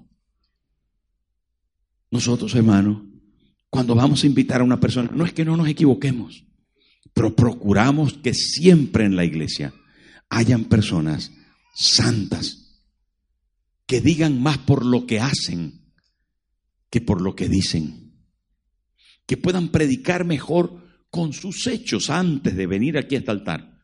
[2.14, 3.10] Nosotros, hermano,
[3.68, 6.44] cuando vamos a invitar a una persona, no es que no nos equivoquemos,
[7.12, 9.74] pero procuramos que siempre en la iglesia
[10.28, 11.32] hayan personas
[11.74, 12.84] santas
[13.84, 15.90] que digan más por lo que hacen
[16.88, 18.14] que por lo que dicen,
[19.26, 23.76] que puedan predicar mejor con sus hechos antes de venir aquí a este altar.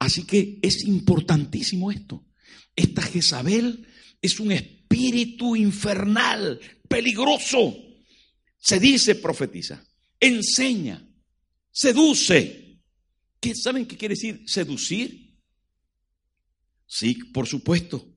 [0.00, 2.26] Así que es importantísimo esto.
[2.74, 3.86] Esta Jezabel
[4.20, 7.76] es un espíritu infernal, peligroso.
[8.56, 9.84] Se dice, profetiza,
[10.18, 11.06] enseña,
[11.70, 12.80] seduce.
[13.40, 15.36] ¿Qué, ¿Saben qué quiere decir seducir?
[16.86, 18.14] Sí, por supuesto.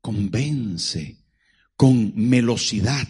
[0.00, 1.24] Convence
[1.76, 3.08] con melosidad,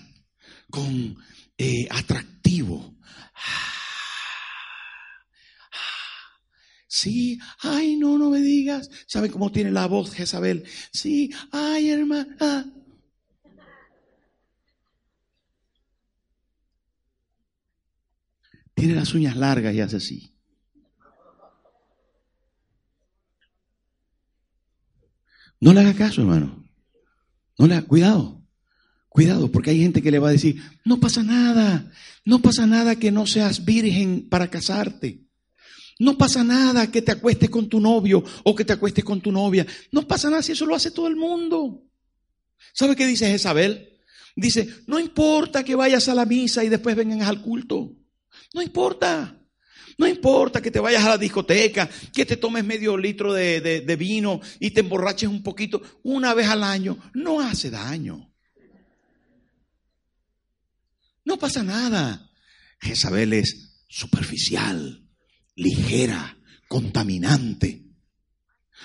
[0.70, 1.16] con
[1.58, 2.96] eh, atractivo.
[6.94, 8.88] Sí, ay, no, no me digas.
[9.08, 10.62] ¿Saben cómo tiene la voz Jezabel?
[10.92, 12.72] Sí, ay, hermana.
[18.74, 20.36] Tiene las uñas largas y hace así.
[25.58, 26.64] No le haga caso, hermano.
[27.58, 28.40] No le haga cuidado.
[29.08, 31.90] Cuidado, porque hay gente que le va a decir, no pasa nada,
[32.24, 35.24] no pasa nada que no seas virgen para casarte.
[35.98, 39.30] No pasa nada que te acuestes con tu novio o que te acuestes con tu
[39.30, 39.66] novia.
[39.92, 41.82] No pasa nada si eso lo hace todo el mundo.
[42.72, 44.00] ¿Sabe qué dice Jezabel?
[44.36, 47.92] Dice, no importa que vayas a la misa y después vengan al culto.
[48.52, 49.40] No importa.
[49.96, 53.96] No importa que te vayas a la discoteca, que te tomes medio litro de, de
[53.96, 56.98] vino y te emborraches un poquito una vez al año.
[57.14, 58.34] No hace daño.
[61.24, 62.28] No pasa nada.
[62.80, 65.03] Jezabel es superficial,
[65.56, 66.36] ligera,
[66.68, 67.82] contaminante.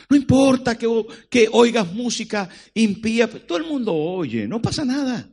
[0.09, 0.87] No importa que,
[1.29, 5.29] que, oigas música impía, todo el mundo oye, no pasa nada.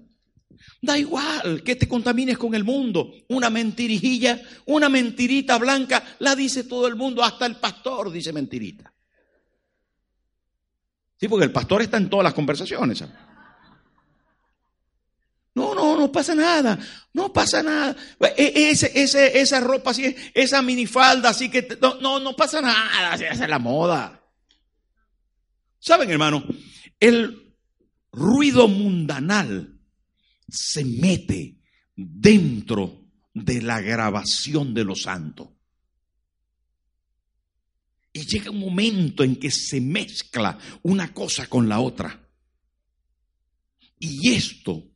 [0.82, 3.12] Da igual que te contamines con el mundo.
[3.28, 8.92] Una mentirijilla, una mentirita blanca, la dice todo el mundo, hasta el pastor dice mentirita.
[11.18, 13.02] Sí, porque el pastor está en todas las conversaciones.
[15.56, 16.78] No, no, no pasa nada.
[17.14, 17.96] No pasa nada.
[18.36, 21.78] E, ese, ese, esa ropa así, esa minifalda así que...
[21.80, 23.14] No, no, no pasa nada.
[23.14, 24.22] Esa es la moda.
[25.78, 26.44] ¿Saben, hermano?
[27.00, 27.56] El
[28.12, 29.80] ruido mundanal
[30.46, 31.56] se mete
[31.96, 35.48] dentro de la grabación de los santos.
[38.12, 42.28] Y llega un momento en que se mezcla una cosa con la otra.
[43.98, 44.95] Y esto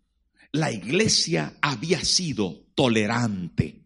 [0.52, 3.84] la iglesia había sido tolerante.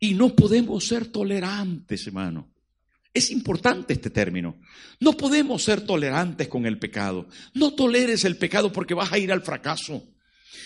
[0.00, 2.50] Y no podemos ser tolerantes, hermano.
[3.12, 4.58] Es importante este término.
[4.98, 7.28] No podemos ser tolerantes con el pecado.
[7.54, 10.02] No toleres el pecado porque vas a ir al fracaso.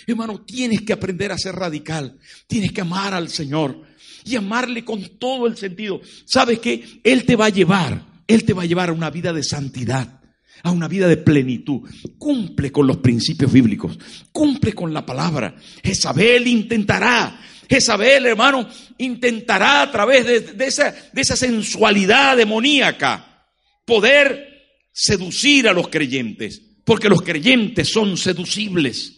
[0.06, 2.18] Hermano, tienes que aprender a ser radical.
[2.46, 3.82] Tienes que amar al Señor
[4.24, 6.00] y amarle con todo el sentido.
[6.24, 9.34] ¿Sabes que Él te va a llevar, Él te va a llevar a una vida
[9.34, 10.17] de santidad
[10.62, 11.88] a una vida de plenitud.
[12.18, 13.98] Cumple con los principios bíblicos,
[14.32, 15.56] cumple con la palabra.
[15.82, 20.24] Jezabel intentará, Jezabel, hermano, intentará a través
[20.56, 23.46] de, esa, de esa sensualidad demoníaca
[23.84, 24.48] poder
[24.92, 29.14] seducir a los creyentes, porque los creyentes son seducibles.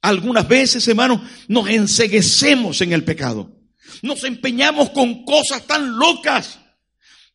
[0.00, 3.56] Algunas veces, hermano, nos enseguecemos en el pecado.
[4.02, 6.58] Nos empeñamos con cosas tan locas.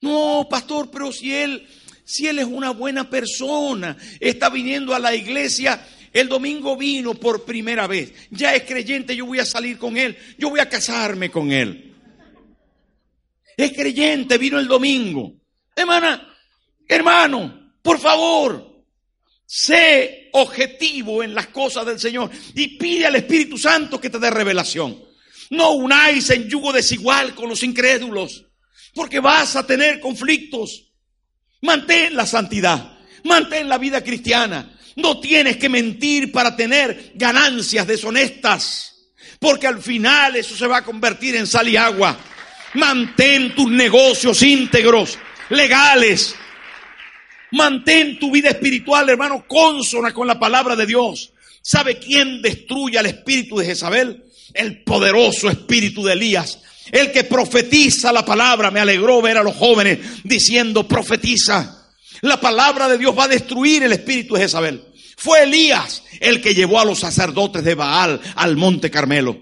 [0.01, 1.65] No, pastor, pero si él
[2.07, 7.43] si Él es una buena persona, está viniendo a la iglesia, el domingo vino por
[7.43, 11.29] primera vez, ya es creyente, yo voy a salir con Él, yo voy a casarme
[11.29, 11.93] con Él.
[13.57, 15.33] Es creyente, vino el domingo.
[15.75, 16.33] Hermana,
[16.87, 18.85] hermano, por favor,
[19.45, 24.29] sé objetivo en las cosas del Señor y pide al Espíritu Santo que te dé
[24.29, 25.03] revelación.
[25.49, 28.45] No unáis en yugo desigual con los incrédulos,
[28.93, 30.86] porque vas a tener conflictos.
[31.61, 34.73] Mantén la santidad, mantén la vida cristiana.
[34.95, 38.95] No tienes que mentir para tener ganancias deshonestas,
[39.39, 42.17] porque al final eso se va a convertir en sal y agua.
[42.73, 45.17] Mantén tus negocios íntegros,
[45.49, 46.35] legales.
[47.51, 51.31] Mantén tu vida espiritual, hermano, consona con la palabra de Dios.
[51.61, 54.23] ¿Sabe quién destruye al espíritu de Jezabel?
[54.53, 56.59] El poderoso espíritu de Elías.
[56.91, 58.71] El que profetiza la palabra.
[58.71, 61.87] Me alegró ver a los jóvenes diciendo, profetiza.
[62.21, 64.83] La palabra de Dios va a destruir el espíritu de Jezabel.
[65.17, 69.37] Fue Elías el que llevó a los sacerdotes de Baal al monte Carmelo.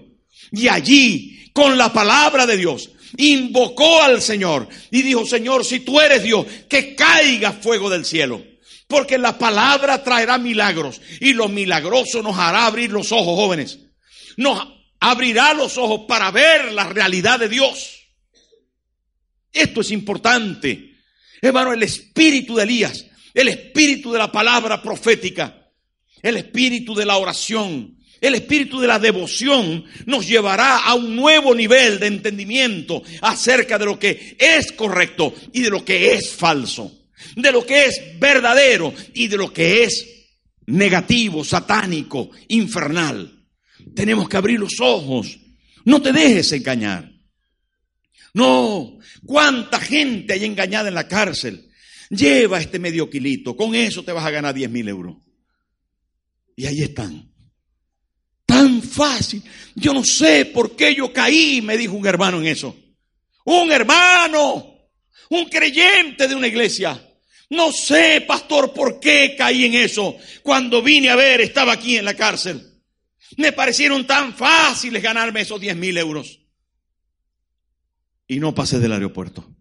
[0.52, 6.00] Y allí, con la palabra de Dios, invocó al Señor y dijo, Señor, si tú
[6.00, 8.42] eres Dios, que caiga fuego del cielo.
[8.88, 13.80] Porque la palabra traerá milagros y lo milagroso nos hará abrir los ojos, jóvenes.
[14.36, 14.75] Nos
[15.10, 18.08] abrirá los ojos para ver la realidad de Dios.
[19.52, 20.96] Esto es importante.
[21.40, 25.70] Hermano, el espíritu de Elías, el espíritu de la palabra profética,
[26.20, 31.54] el espíritu de la oración, el espíritu de la devoción nos llevará a un nuevo
[31.54, 36.90] nivel de entendimiento acerca de lo que es correcto y de lo que es falso,
[37.36, 40.04] de lo que es verdadero y de lo que es
[40.66, 43.35] negativo, satánico, infernal.
[43.96, 45.38] Tenemos que abrir los ojos.
[45.84, 47.10] No te dejes engañar.
[48.34, 51.70] No, cuánta gente hay engañada en la cárcel.
[52.10, 55.16] Lleva este medio kilito, con eso te vas a ganar 10 mil euros.
[56.54, 57.32] Y ahí están
[58.44, 59.42] Tan fácil.
[59.74, 62.76] Yo no sé por qué yo caí, me dijo un hermano en eso.
[63.44, 64.90] Un hermano,
[65.30, 67.02] un creyente de una iglesia.
[67.48, 70.16] No sé, pastor, por qué caí en eso.
[70.42, 72.65] Cuando vine a ver, estaba aquí en la cárcel.
[73.36, 76.40] Me parecieron tan fáciles ganarme esos 10 mil euros.
[78.26, 79.56] Y no pasé del aeropuerto.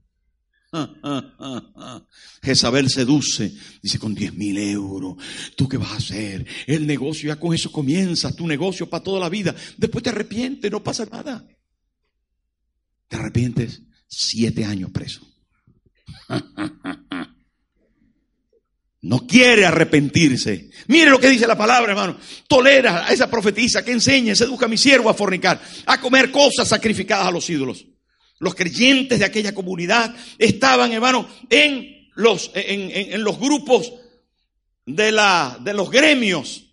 [2.44, 5.16] Jezabel seduce, dice con 10 mil euros,
[5.56, 6.46] ¿tú qué vas a hacer?
[6.68, 9.56] El negocio, ya con eso comienza, tu negocio para toda la vida.
[9.78, 11.46] Después te arrepientes, no pasa nada.
[13.08, 15.22] Te arrepientes, siete años preso.
[19.06, 20.72] No quiere arrepentirse.
[20.88, 22.18] Mire lo que dice la palabra, hermano.
[22.48, 26.32] Tolera a esa profetisa que enseña, se educa a mi siervo a fornicar, a comer
[26.32, 27.86] cosas sacrificadas a los ídolos.
[28.40, 33.94] Los creyentes de aquella comunidad estaban, hermano, en los, en, los grupos
[34.88, 36.64] de, la, de los gremios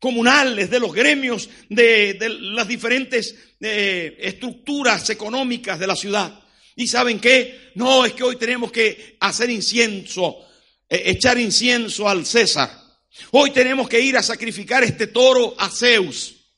[0.00, 6.36] comunales, de los gremios de, las diferentes eh, estructuras económicas de la ciudad.
[6.74, 7.70] ¿Y saben qué?
[7.76, 10.40] No, es que hoy tenemos que hacer incienso,
[10.88, 12.70] echar incienso al César.
[13.30, 16.52] Hoy tenemos que ir a sacrificar este toro a Zeus.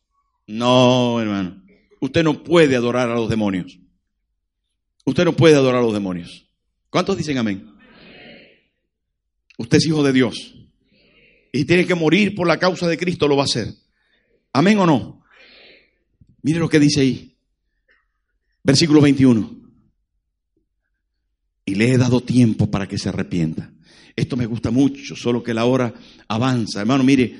[0.47, 1.63] No, hermano.
[2.01, 3.79] Usted no puede adorar a los demonios.
[5.05, 6.49] Usted no puede adorar a los demonios.
[6.91, 7.73] ¿Cuántos dicen amén?
[9.59, 10.55] Usted es hijo de Dios.
[11.53, 13.69] Y tiene que morir por la causa de Cristo, lo va a hacer.
[14.53, 15.23] ¿Amén o no?
[16.43, 17.39] Mire lo que dice ahí.
[18.63, 19.57] Versículo 21.
[21.65, 23.73] Y le he dado tiempo para que se arrepienta.
[24.17, 25.95] Esto me gusta mucho, solo que la hora
[26.27, 26.81] avanza.
[26.81, 27.37] Hermano, mire,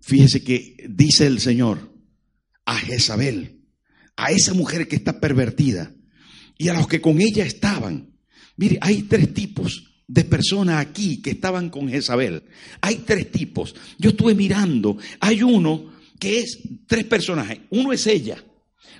[0.00, 1.92] fíjese que dice el Señor
[2.64, 3.62] a Jezabel,
[4.16, 5.92] a esa mujer que está pervertida,
[6.56, 8.10] y a los que con ella estaban.
[8.56, 12.42] Mire, hay tres tipos de personas aquí que estaban con Jezabel.
[12.80, 13.74] Hay tres tipos.
[13.98, 17.60] Yo estuve mirando, hay uno que es tres personajes.
[17.70, 18.42] Uno es ella.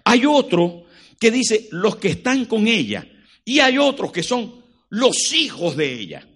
[0.04, 0.84] Hay otro
[1.18, 3.06] que dice los que están con ella.
[3.44, 6.27] Y hay otros que son los hijos de ella.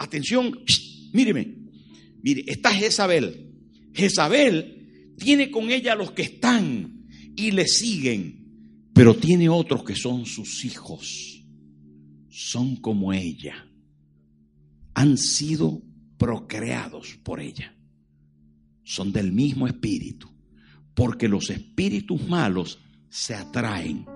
[0.00, 0.58] Atención,
[1.12, 1.58] míreme.
[2.22, 3.52] Mire, está Jezabel.
[3.92, 8.88] Jezabel tiene con ella los que están y le siguen.
[8.94, 11.44] Pero tiene otros que son sus hijos.
[12.30, 13.66] Son como ella.
[14.94, 15.82] Han sido
[16.16, 17.76] procreados por ella.
[18.82, 20.30] Son del mismo espíritu.
[20.94, 22.78] Porque los espíritus malos
[23.10, 24.06] se atraen.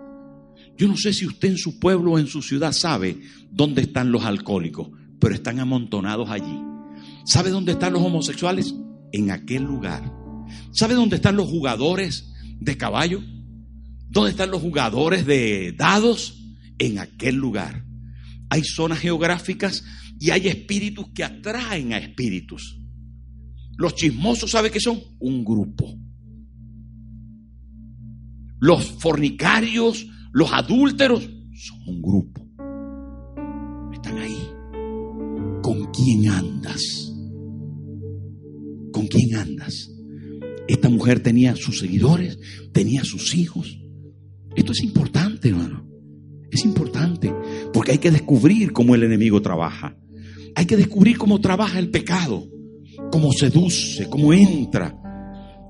[0.78, 3.20] Yo no sé si usted en su pueblo o en su ciudad sabe
[3.50, 4.88] dónde están los alcohólicos,
[5.24, 6.60] pero están amontonados allí.
[7.24, 8.74] ¿Sabe dónde están los homosexuales?
[9.10, 10.12] En aquel lugar.
[10.70, 13.22] ¿Sabe dónde están los jugadores de caballo?
[14.10, 16.42] ¿Dónde están los jugadores de dados?
[16.78, 17.86] En aquel lugar.
[18.50, 19.82] Hay zonas geográficas
[20.20, 22.78] y hay espíritus que atraen a espíritus.
[23.78, 25.00] Los chismosos, ¿sabe qué son?
[25.20, 25.98] Un grupo.
[28.60, 32.43] Los fornicarios, los adúlteros, son un grupo.
[36.04, 37.12] Quién andas?
[38.92, 39.90] ¿Con quién andas?
[40.68, 42.38] Esta mujer tenía sus seguidores,
[42.72, 43.78] tenía sus hijos,
[44.54, 45.88] esto es importante, hermano.
[46.50, 47.32] Es importante
[47.72, 49.96] porque hay que descubrir cómo el enemigo trabaja.
[50.54, 52.48] Hay que descubrir cómo trabaja el pecado,
[53.10, 54.96] cómo seduce, cómo entra,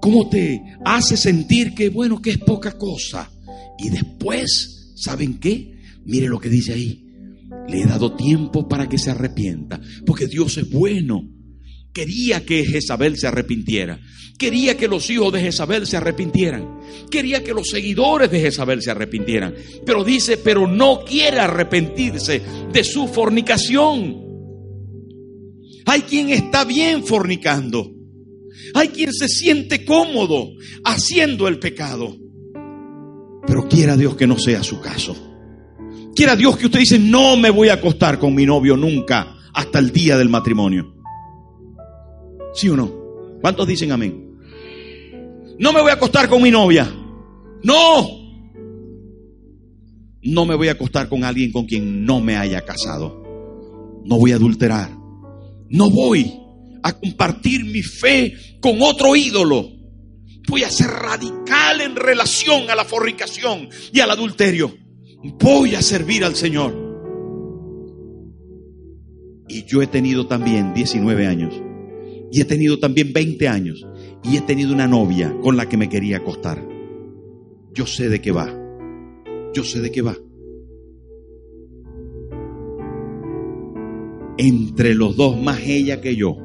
[0.03, 3.31] cómo te hace sentir que, bueno, que es poca cosa.
[3.79, 5.73] Y después, ¿saben qué?
[6.05, 7.04] Mire lo que dice ahí.
[7.69, 11.29] Le he dado tiempo para que se arrepienta, porque Dios es bueno.
[11.93, 14.01] Quería que Jezabel se arrepintiera.
[14.37, 16.81] Quería que los hijos de Jezabel se arrepintieran.
[17.09, 19.55] Quería que los seguidores de Jezabel se arrepintieran.
[19.87, 22.43] Pero dice, pero no quiere arrepentirse
[22.73, 24.25] de su fornicación.
[25.87, 27.93] Hay quien está bien fornicando.
[28.75, 30.49] Hay quien se siente cómodo
[30.85, 32.17] haciendo el pecado.
[33.47, 35.34] Pero quiera Dios que no sea su caso.
[36.15, 39.81] Quiera Dios que usted dice, no me voy a acostar con mi novio nunca hasta
[39.81, 40.95] el día del matrimonio.
[42.55, 42.93] ¿Sí o no?
[43.41, 44.39] ¿Cuántos dicen amén?
[45.59, 46.89] No me voy a acostar con mi novia.
[47.63, 48.09] No.
[50.23, 53.23] No me voy a acostar con alguien con quien no me haya casado.
[54.05, 54.91] No voy a adulterar.
[55.69, 56.33] No voy
[56.83, 59.69] a compartir mi fe con otro ídolo.
[60.49, 64.84] Voy a ser radical en relación a la fornicación y al adulterio.
[65.41, 66.75] Voy a servir al Señor.
[69.49, 71.63] Y yo he tenido también 19 años
[72.35, 73.87] y he tenido también 20 años.
[74.25, 76.67] Y he tenido una novia con la que me quería acostar.
[77.73, 78.53] Yo sé de qué va.
[79.53, 80.17] Yo sé de qué va.
[84.37, 86.39] Entre los dos, más ella que yo,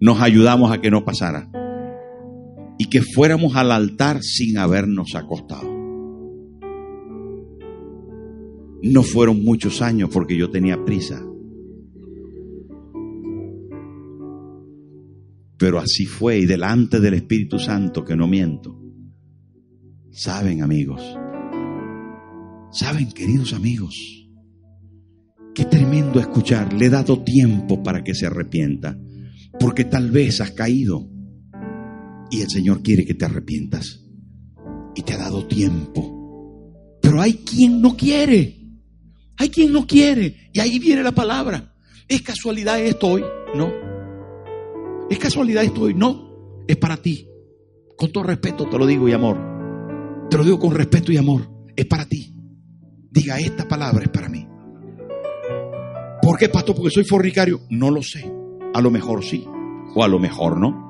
[0.00, 1.48] nos ayudamos a que no pasara.
[2.78, 5.76] Y que fuéramos al altar sin habernos acostado.
[8.82, 11.22] No fueron muchos años porque yo tenía prisa.
[15.58, 18.78] Pero así fue y delante del Espíritu Santo que no miento.
[20.10, 21.02] Saben amigos,
[22.70, 23.94] saben queridos amigos,
[25.54, 26.72] qué tremendo escuchar.
[26.72, 28.98] Le he dado tiempo para que se arrepienta,
[29.58, 31.10] porque tal vez has caído
[32.30, 34.02] y el Señor quiere que te arrepientas.
[34.94, 36.98] Y te ha dado tiempo.
[37.02, 38.56] Pero hay quien no quiere.
[39.36, 40.50] Hay quien no quiere.
[40.52, 41.74] Y ahí viene la palabra.
[42.08, 43.24] ¿Es casualidad esto hoy?
[43.54, 43.70] No.
[45.10, 45.94] ¿Es casualidad esto hoy?
[45.94, 47.28] No, es para ti.
[47.96, 49.38] Con todo respeto te lo digo y amor.
[50.30, 51.48] Te lo digo con respeto y amor.
[51.74, 52.34] Es para ti.
[53.10, 54.46] Diga, esta palabra es para mí.
[56.22, 56.74] ¿Por qué, pastor?
[56.74, 57.60] Porque soy fornicario.
[57.70, 58.30] No lo sé.
[58.74, 59.44] A lo mejor sí.
[59.94, 60.85] O a lo mejor no.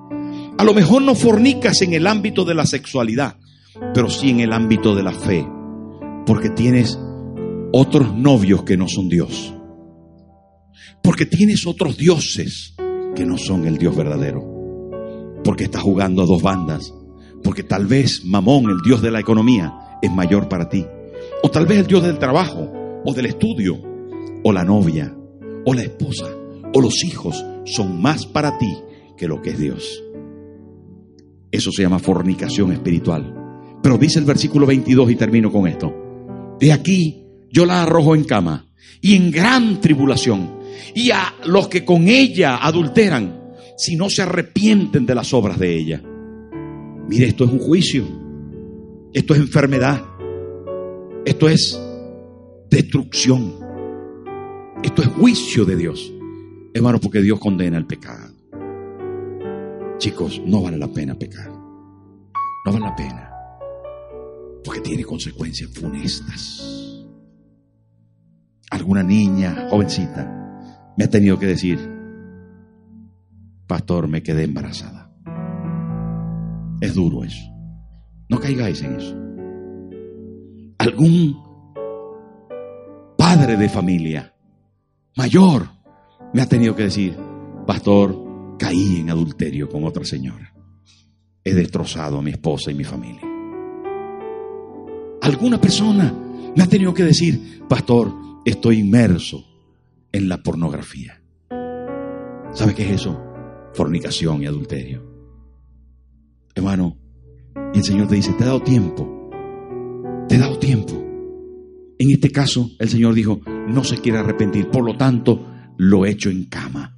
[0.58, 3.36] A lo mejor no fornicas en el ámbito de la sexualidad,
[3.92, 5.46] pero sí en el ámbito de la fe.
[6.24, 6.98] Porque tienes
[7.72, 9.54] otros novios que no son Dios.
[11.02, 12.74] Porque tienes otros dioses
[13.14, 15.40] que no son el Dios verdadero.
[15.44, 16.92] Porque está jugando a dos bandas.
[17.44, 20.86] Porque tal vez Mamón, el Dios de la economía, es mayor para ti.
[21.42, 22.72] O tal vez el Dios del trabajo,
[23.04, 23.78] o del estudio,
[24.42, 25.14] o la novia,
[25.66, 26.26] o la esposa,
[26.72, 28.74] o los hijos son más para ti
[29.18, 30.02] que lo que es Dios.
[31.56, 33.78] Eso se llama fornicación espiritual.
[33.82, 35.90] Pero dice el versículo 22 y termino con esto.
[36.60, 38.66] De aquí yo la arrojo en cama
[39.00, 40.58] y en gran tribulación
[40.94, 45.74] y a los que con ella adulteran, si no se arrepienten de las obras de
[45.74, 46.02] ella.
[47.08, 48.04] Mire, esto es un juicio,
[49.14, 50.04] esto es enfermedad,
[51.24, 51.80] esto es
[52.68, 53.54] destrucción,
[54.82, 56.12] esto es juicio de Dios,
[56.74, 58.35] hermano, porque Dios condena el pecado.
[59.98, 63.32] Chicos, no vale la pena pecar, no vale la pena,
[64.62, 67.06] porque tiene consecuencias funestas.
[68.70, 71.78] Alguna niña, jovencita, me ha tenido que decir,
[73.66, 75.10] pastor, me quedé embarazada.
[76.80, 77.44] Es duro eso.
[78.28, 79.16] No caigáis en eso.
[80.78, 81.42] Algún
[83.16, 84.34] padre de familia
[85.16, 85.68] mayor
[86.34, 87.16] me ha tenido que decir,
[87.66, 88.25] pastor,
[88.58, 90.52] caí en adulterio con otra señora.
[91.44, 93.22] He destrozado a mi esposa y mi familia.
[95.22, 96.12] Alguna persona
[96.54, 98.12] me ha tenido que decir, pastor,
[98.44, 99.44] estoy inmerso
[100.12, 101.20] en la pornografía.
[102.52, 103.22] ¿Sabe qué es eso?
[103.74, 105.04] Fornicación y adulterio.
[106.54, 106.96] Hermano,
[107.74, 109.30] el Señor te dice, te he dado tiempo.
[110.28, 110.94] Te he dado tiempo.
[111.98, 114.70] En este caso, el Señor dijo, no se quiere arrepentir.
[114.70, 115.46] Por lo tanto,
[115.76, 116.95] lo he hecho en cama.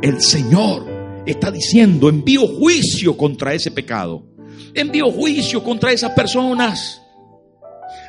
[0.00, 0.86] El Señor
[1.26, 4.24] está diciendo, envío juicio contra ese pecado.
[4.72, 7.02] Envío juicio contra esas personas.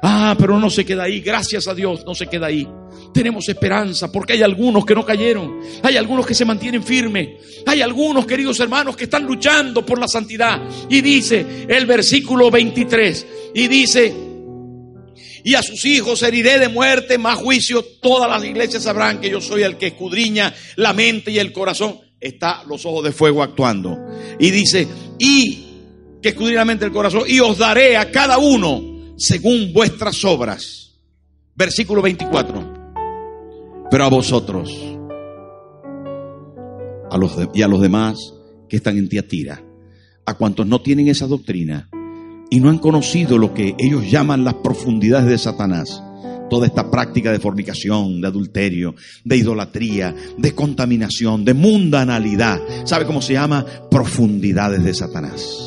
[0.02, 1.20] Ah, pero no se queda ahí.
[1.22, 2.68] Gracias a Dios, no se queda ahí.
[3.12, 5.60] Tenemos esperanza porque hay algunos que no cayeron.
[5.82, 7.64] Hay algunos que se mantienen firmes.
[7.66, 10.62] Hay algunos, queridos hermanos, que están luchando por la santidad.
[10.90, 13.26] Y dice el versículo 23.
[13.56, 14.14] Y dice,
[15.44, 17.84] y a sus hijos heriré de muerte, más juicio.
[18.02, 22.00] Todas las iglesias sabrán que yo soy el que escudriña la mente y el corazón.
[22.20, 23.98] Está los ojos de fuego actuando.
[24.40, 24.88] Y dice,
[25.18, 25.66] y
[26.22, 27.24] que escudriña la mente y el corazón.
[27.28, 30.92] Y os daré a cada uno según vuestras obras.
[31.56, 32.80] Versículo 24.
[33.90, 34.70] Pero a vosotros
[37.12, 38.34] a los y a los demás
[38.68, 39.64] que están en Tiatira,
[40.26, 41.90] a cuantos no tienen esa doctrina
[42.50, 46.04] y no han conocido lo que ellos llaman las profundidades de Satanás,
[46.50, 53.22] toda esta práctica de fornicación, de adulterio, de idolatría, de contaminación, de mundanalidad, ¿sabe cómo
[53.22, 53.66] se llama?
[53.90, 55.66] Profundidades de Satanás.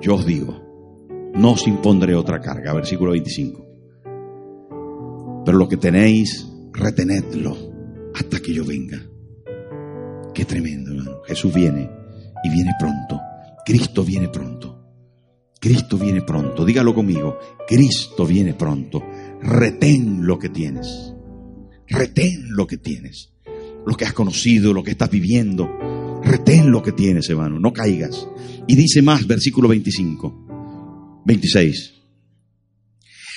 [0.00, 0.62] Yo os digo,
[1.34, 3.64] no os impondré otra carga, versículo 25.
[5.44, 7.56] Pero lo que tenéis, retenedlo
[8.14, 9.13] hasta que yo venga.
[10.34, 11.22] Qué tremendo, hermano.
[11.26, 11.88] Jesús viene
[12.42, 13.20] y viene pronto.
[13.64, 14.84] Cristo viene pronto.
[15.60, 16.64] Cristo viene pronto.
[16.64, 17.38] Dígalo conmigo.
[17.66, 19.02] Cristo viene pronto.
[19.40, 21.14] Retén lo que tienes.
[21.88, 23.32] Retén lo que tienes.
[23.86, 26.20] Lo que has conocido, lo que estás viviendo.
[26.22, 27.60] Retén lo que tienes, hermano.
[27.60, 28.28] No caigas.
[28.66, 31.22] Y dice más, versículo 25.
[31.24, 31.94] 26.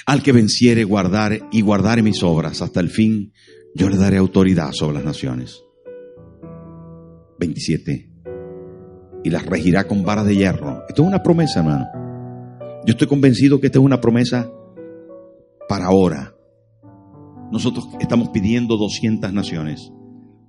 [0.07, 3.33] Al que venciere guardar y guardare mis obras hasta el fin,
[3.75, 5.61] yo le daré autoridad sobre las naciones.
[7.39, 8.09] 27.
[9.23, 10.83] Y las regirá con varas de hierro.
[10.88, 11.85] Esto es una promesa, hermano.
[12.85, 14.49] Yo estoy convencido que esta es una promesa
[15.67, 16.33] para ahora.
[17.51, 19.91] Nosotros estamos pidiendo 200 naciones.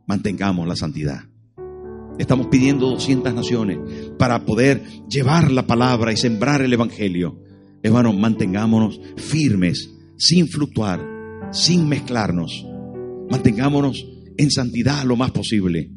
[0.07, 1.21] Mantengamos la santidad.
[2.19, 3.79] Estamos pidiendo 200 naciones
[4.19, 7.41] para poder llevar la palabra y sembrar el evangelio.
[7.83, 11.01] Hermanos, mantengámonos firmes, sin fluctuar,
[11.53, 12.67] sin mezclarnos.
[13.31, 14.05] Mantengámonos
[14.37, 15.91] en santidad lo más posible.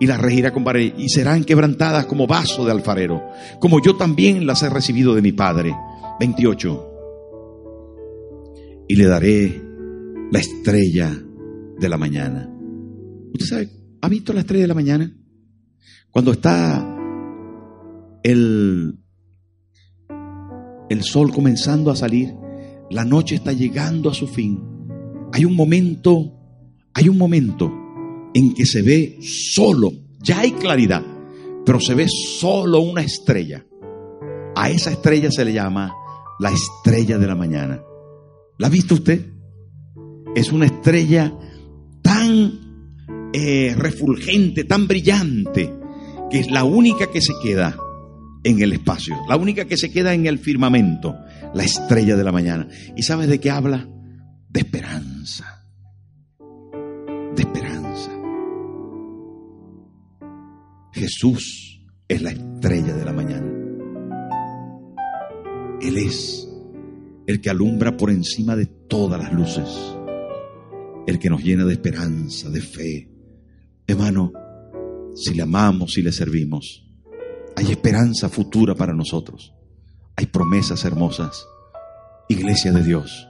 [0.00, 3.22] Y las regirá con varas y serán quebrantadas como vaso de alfarero,
[3.60, 5.74] como yo también las he recibido de mi Padre.
[6.18, 6.90] 28.
[8.88, 9.62] Y le daré
[10.30, 11.10] la estrella
[11.78, 12.50] de la mañana.
[13.32, 13.70] ¿Usted sabe?
[14.00, 15.16] ¿Ha visto la estrella de la mañana?
[16.10, 16.86] Cuando está
[18.22, 18.98] el,
[20.88, 22.34] el sol comenzando a salir,
[22.90, 24.60] la noche está llegando a su fin.
[25.32, 26.32] Hay un momento,
[26.92, 27.72] hay un momento
[28.34, 31.02] en que se ve solo, ya hay claridad,
[31.64, 33.64] pero se ve solo una estrella.
[34.56, 35.94] A esa estrella se le llama
[36.40, 37.82] la estrella de la mañana.
[38.58, 39.24] ¿La ha visto usted?
[40.34, 41.32] Es una estrella
[42.02, 45.72] tan eh, refulgente, tan brillante,
[46.30, 47.76] que es la única que se queda
[48.42, 51.16] en el espacio, la única que se queda en el firmamento,
[51.54, 52.68] la estrella de la mañana.
[52.96, 53.88] ¿Y sabes de qué habla?
[54.50, 55.53] De esperanza.
[60.94, 63.50] Jesús es la estrella de la mañana.
[65.80, 66.48] Él es
[67.26, 69.68] el que alumbra por encima de todas las luces,
[71.06, 73.10] el que nos llena de esperanza, de fe.
[73.88, 74.32] Hermano,
[75.16, 76.88] si le amamos, si le servimos,
[77.56, 79.52] hay esperanza futura para nosotros.
[80.16, 81.44] Hay promesas hermosas.
[82.28, 83.28] Iglesia de Dios,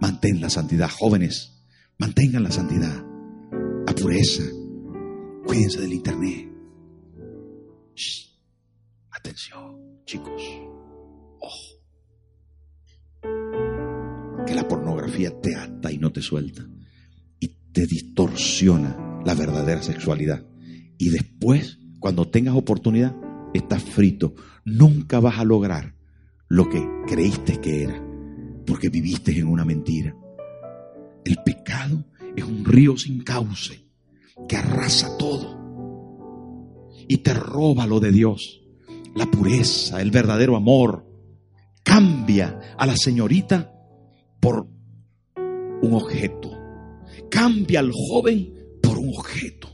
[0.00, 0.88] mantén la santidad.
[0.90, 1.62] Jóvenes,
[1.98, 3.04] mantengan la santidad,
[3.86, 4.44] la pureza.
[5.44, 6.53] Cuídense del internet.
[7.94, 8.34] Shh.
[9.10, 10.42] Atención, chicos.
[11.40, 11.74] Ojo.
[14.46, 16.66] Que la pornografía te ata y no te suelta.
[17.38, 20.44] Y te distorsiona la verdadera sexualidad.
[20.98, 23.14] Y después, cuando tengas oportunidad,
[23.54, 24.34] estás frito.
[24.64, 25.94] Nunca vas a lograr
[26.48, 28.02] lo que creíste que era.
[28.66, 30.16] Porque viviste en una mentira.
[31.24, 32.04] El pecado
[32.36, 33.86] es un río sin cauce
[34.48, 35.63] que arrasa todo
[37.08, 38.62] y te roba lo de Dios.
[39.14, 41.06] La pureza, el verdadero amor.
[41.82, 43.72] Cambia a la señorita
[44.40, 44.66] por
[45.82, 46.50] un objeto.
[47.30, 49.68] Cambia al joven por un objeto.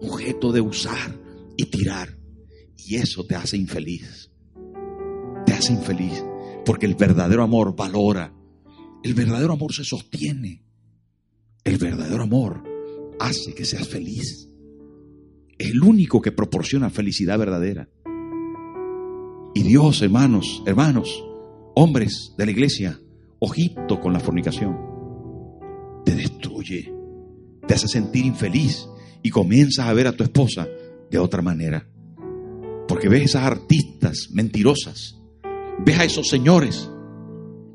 [0.00, 1.18] Objeto de usar
[1.56, 2.18] y tirar.
[2.76, 4.30] Y eso te hace infeliz.
[5.46, 6.24] Te hace infeliz.
[6.64, 8.34] Porque el verdadero amor valora.
[9.02, 10.64] El verdadero amor se sostiene.
[11.64, 12.62] El verdadero amor
[13.20, 14.48] hace que seas feliz.
[15.58, 17.88] Es el único que proporciona felicidad verdadera.
[19.54, 21.24] Y Dios, hermanos, hermanos,
[21.74, 23.00] hombres de la iglesia,
[23.40, 24.76] ojito con la fornicación.
[26.04, 26.92] Te destruye,
[27.66, 28.86] te hace sentir infeliz
[29.22, 30.68] y comienzas a ver a tu esposa
[31.10, 31.88] de otra manera.
[32.86, 35.20] Porque ves esas artistas mentirosas,
[35.84, 36.88] ves a esos señores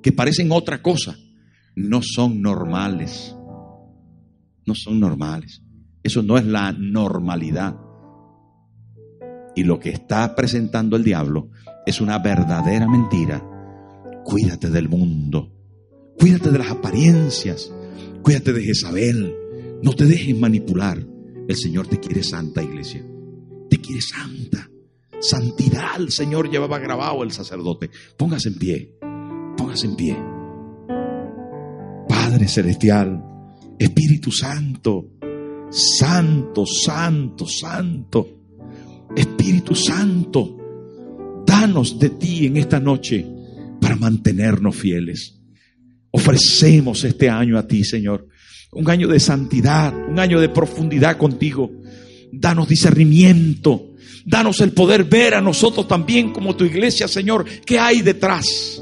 [0.02, 1.18] que parecen otra cosa,
[1.76, 3.36] no son normales.
[4.66, 5.62] No son normales.
[6.04, 7.80] Eso no es la normalidad.
[9.56, 11.50] Y lo que está presentando el diablo
[11.86, 13.44] es una verdadera mentira.
[14.24, 15.52] Cuídate del mundo.
[16.20, 17.72] Cuídate de las apariencias.
[18.22, 19.36] Cuídate de Jezabel.
[19.82, 20.98] No te dejes manipular.
[21.48, 23.06] El Señor te quiere santa, iglesia.
[23.70, 24.70] Te quiere santa.
[25.24, 27.90] Santidad el Señor llevaba grabado el sacerdote.
[28.18, 28.98] Póngase en pie,
[29.56, 30.18] póngase en pie.
[32.10, 33.24] Padre Celestial,
[33.80, 35.13] Espíritu Santo,
[35.74, 38.28] Santo, Santo, Santo,
[39.16, 43.26] Espíritu Santo, danos de ti en esta noche
[43.82, 45.40] para mantenernos fieles.
[46.12, 48.28] Ofrecemos este año a ti, Señor.
[48.74, 51.72] Un año de santidad, un año de profundidad contigo.
[52.32, 53.96] Danos discernimiento.
[54.26, 57.46] Danos el poder ver a nosotros también como tu iglesia, Señor.
[57.66, 58.80] ¿Qué hay detrás?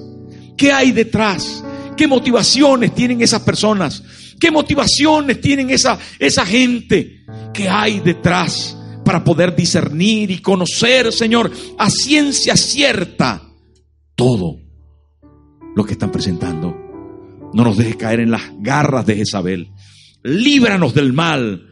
[0.57, 1.63] ¿Qué hay detrás?
[1.95, 4.03] ¿Qué motivaciones tienen esas personas?
[4.41, 7.23] ¿Qué motivaciones tienen esa, esa gente?
[7.53, 8.75] ¿Qué hay detrás
[9.05, 13.39] para poder discernir y conocer, Señor, a ciencia cierta
[14.15, 14.57] todo
[15.75, 16.75] lo que están presentando?
[17.53, 19.69] No nos dejes caer en las garras de Jezabel.
[20.23, 21.67] Líbranos del mal.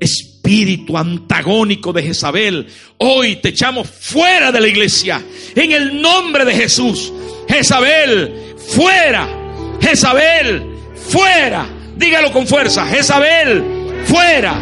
[0.00, 2.66] Espíritu antagónico de Jezabel.
[2.96, 5.22] Hoy te echamos fuera de la iglesia.
[5.54, 7.12] En el nombre de Jesús.
[7.46, 9.28] Jezabel, fuera.
[9.82, 11.76] Jezabel, fuera.
[12.00, 12.86] Dígalo con fuerza.
[12.86, 13.62] Jezabel,
[14.06, 14.54] fuera.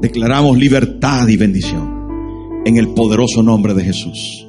[0.00, 4.43] Declaramos libertad y bendición en el poderoso nombre de Jesús.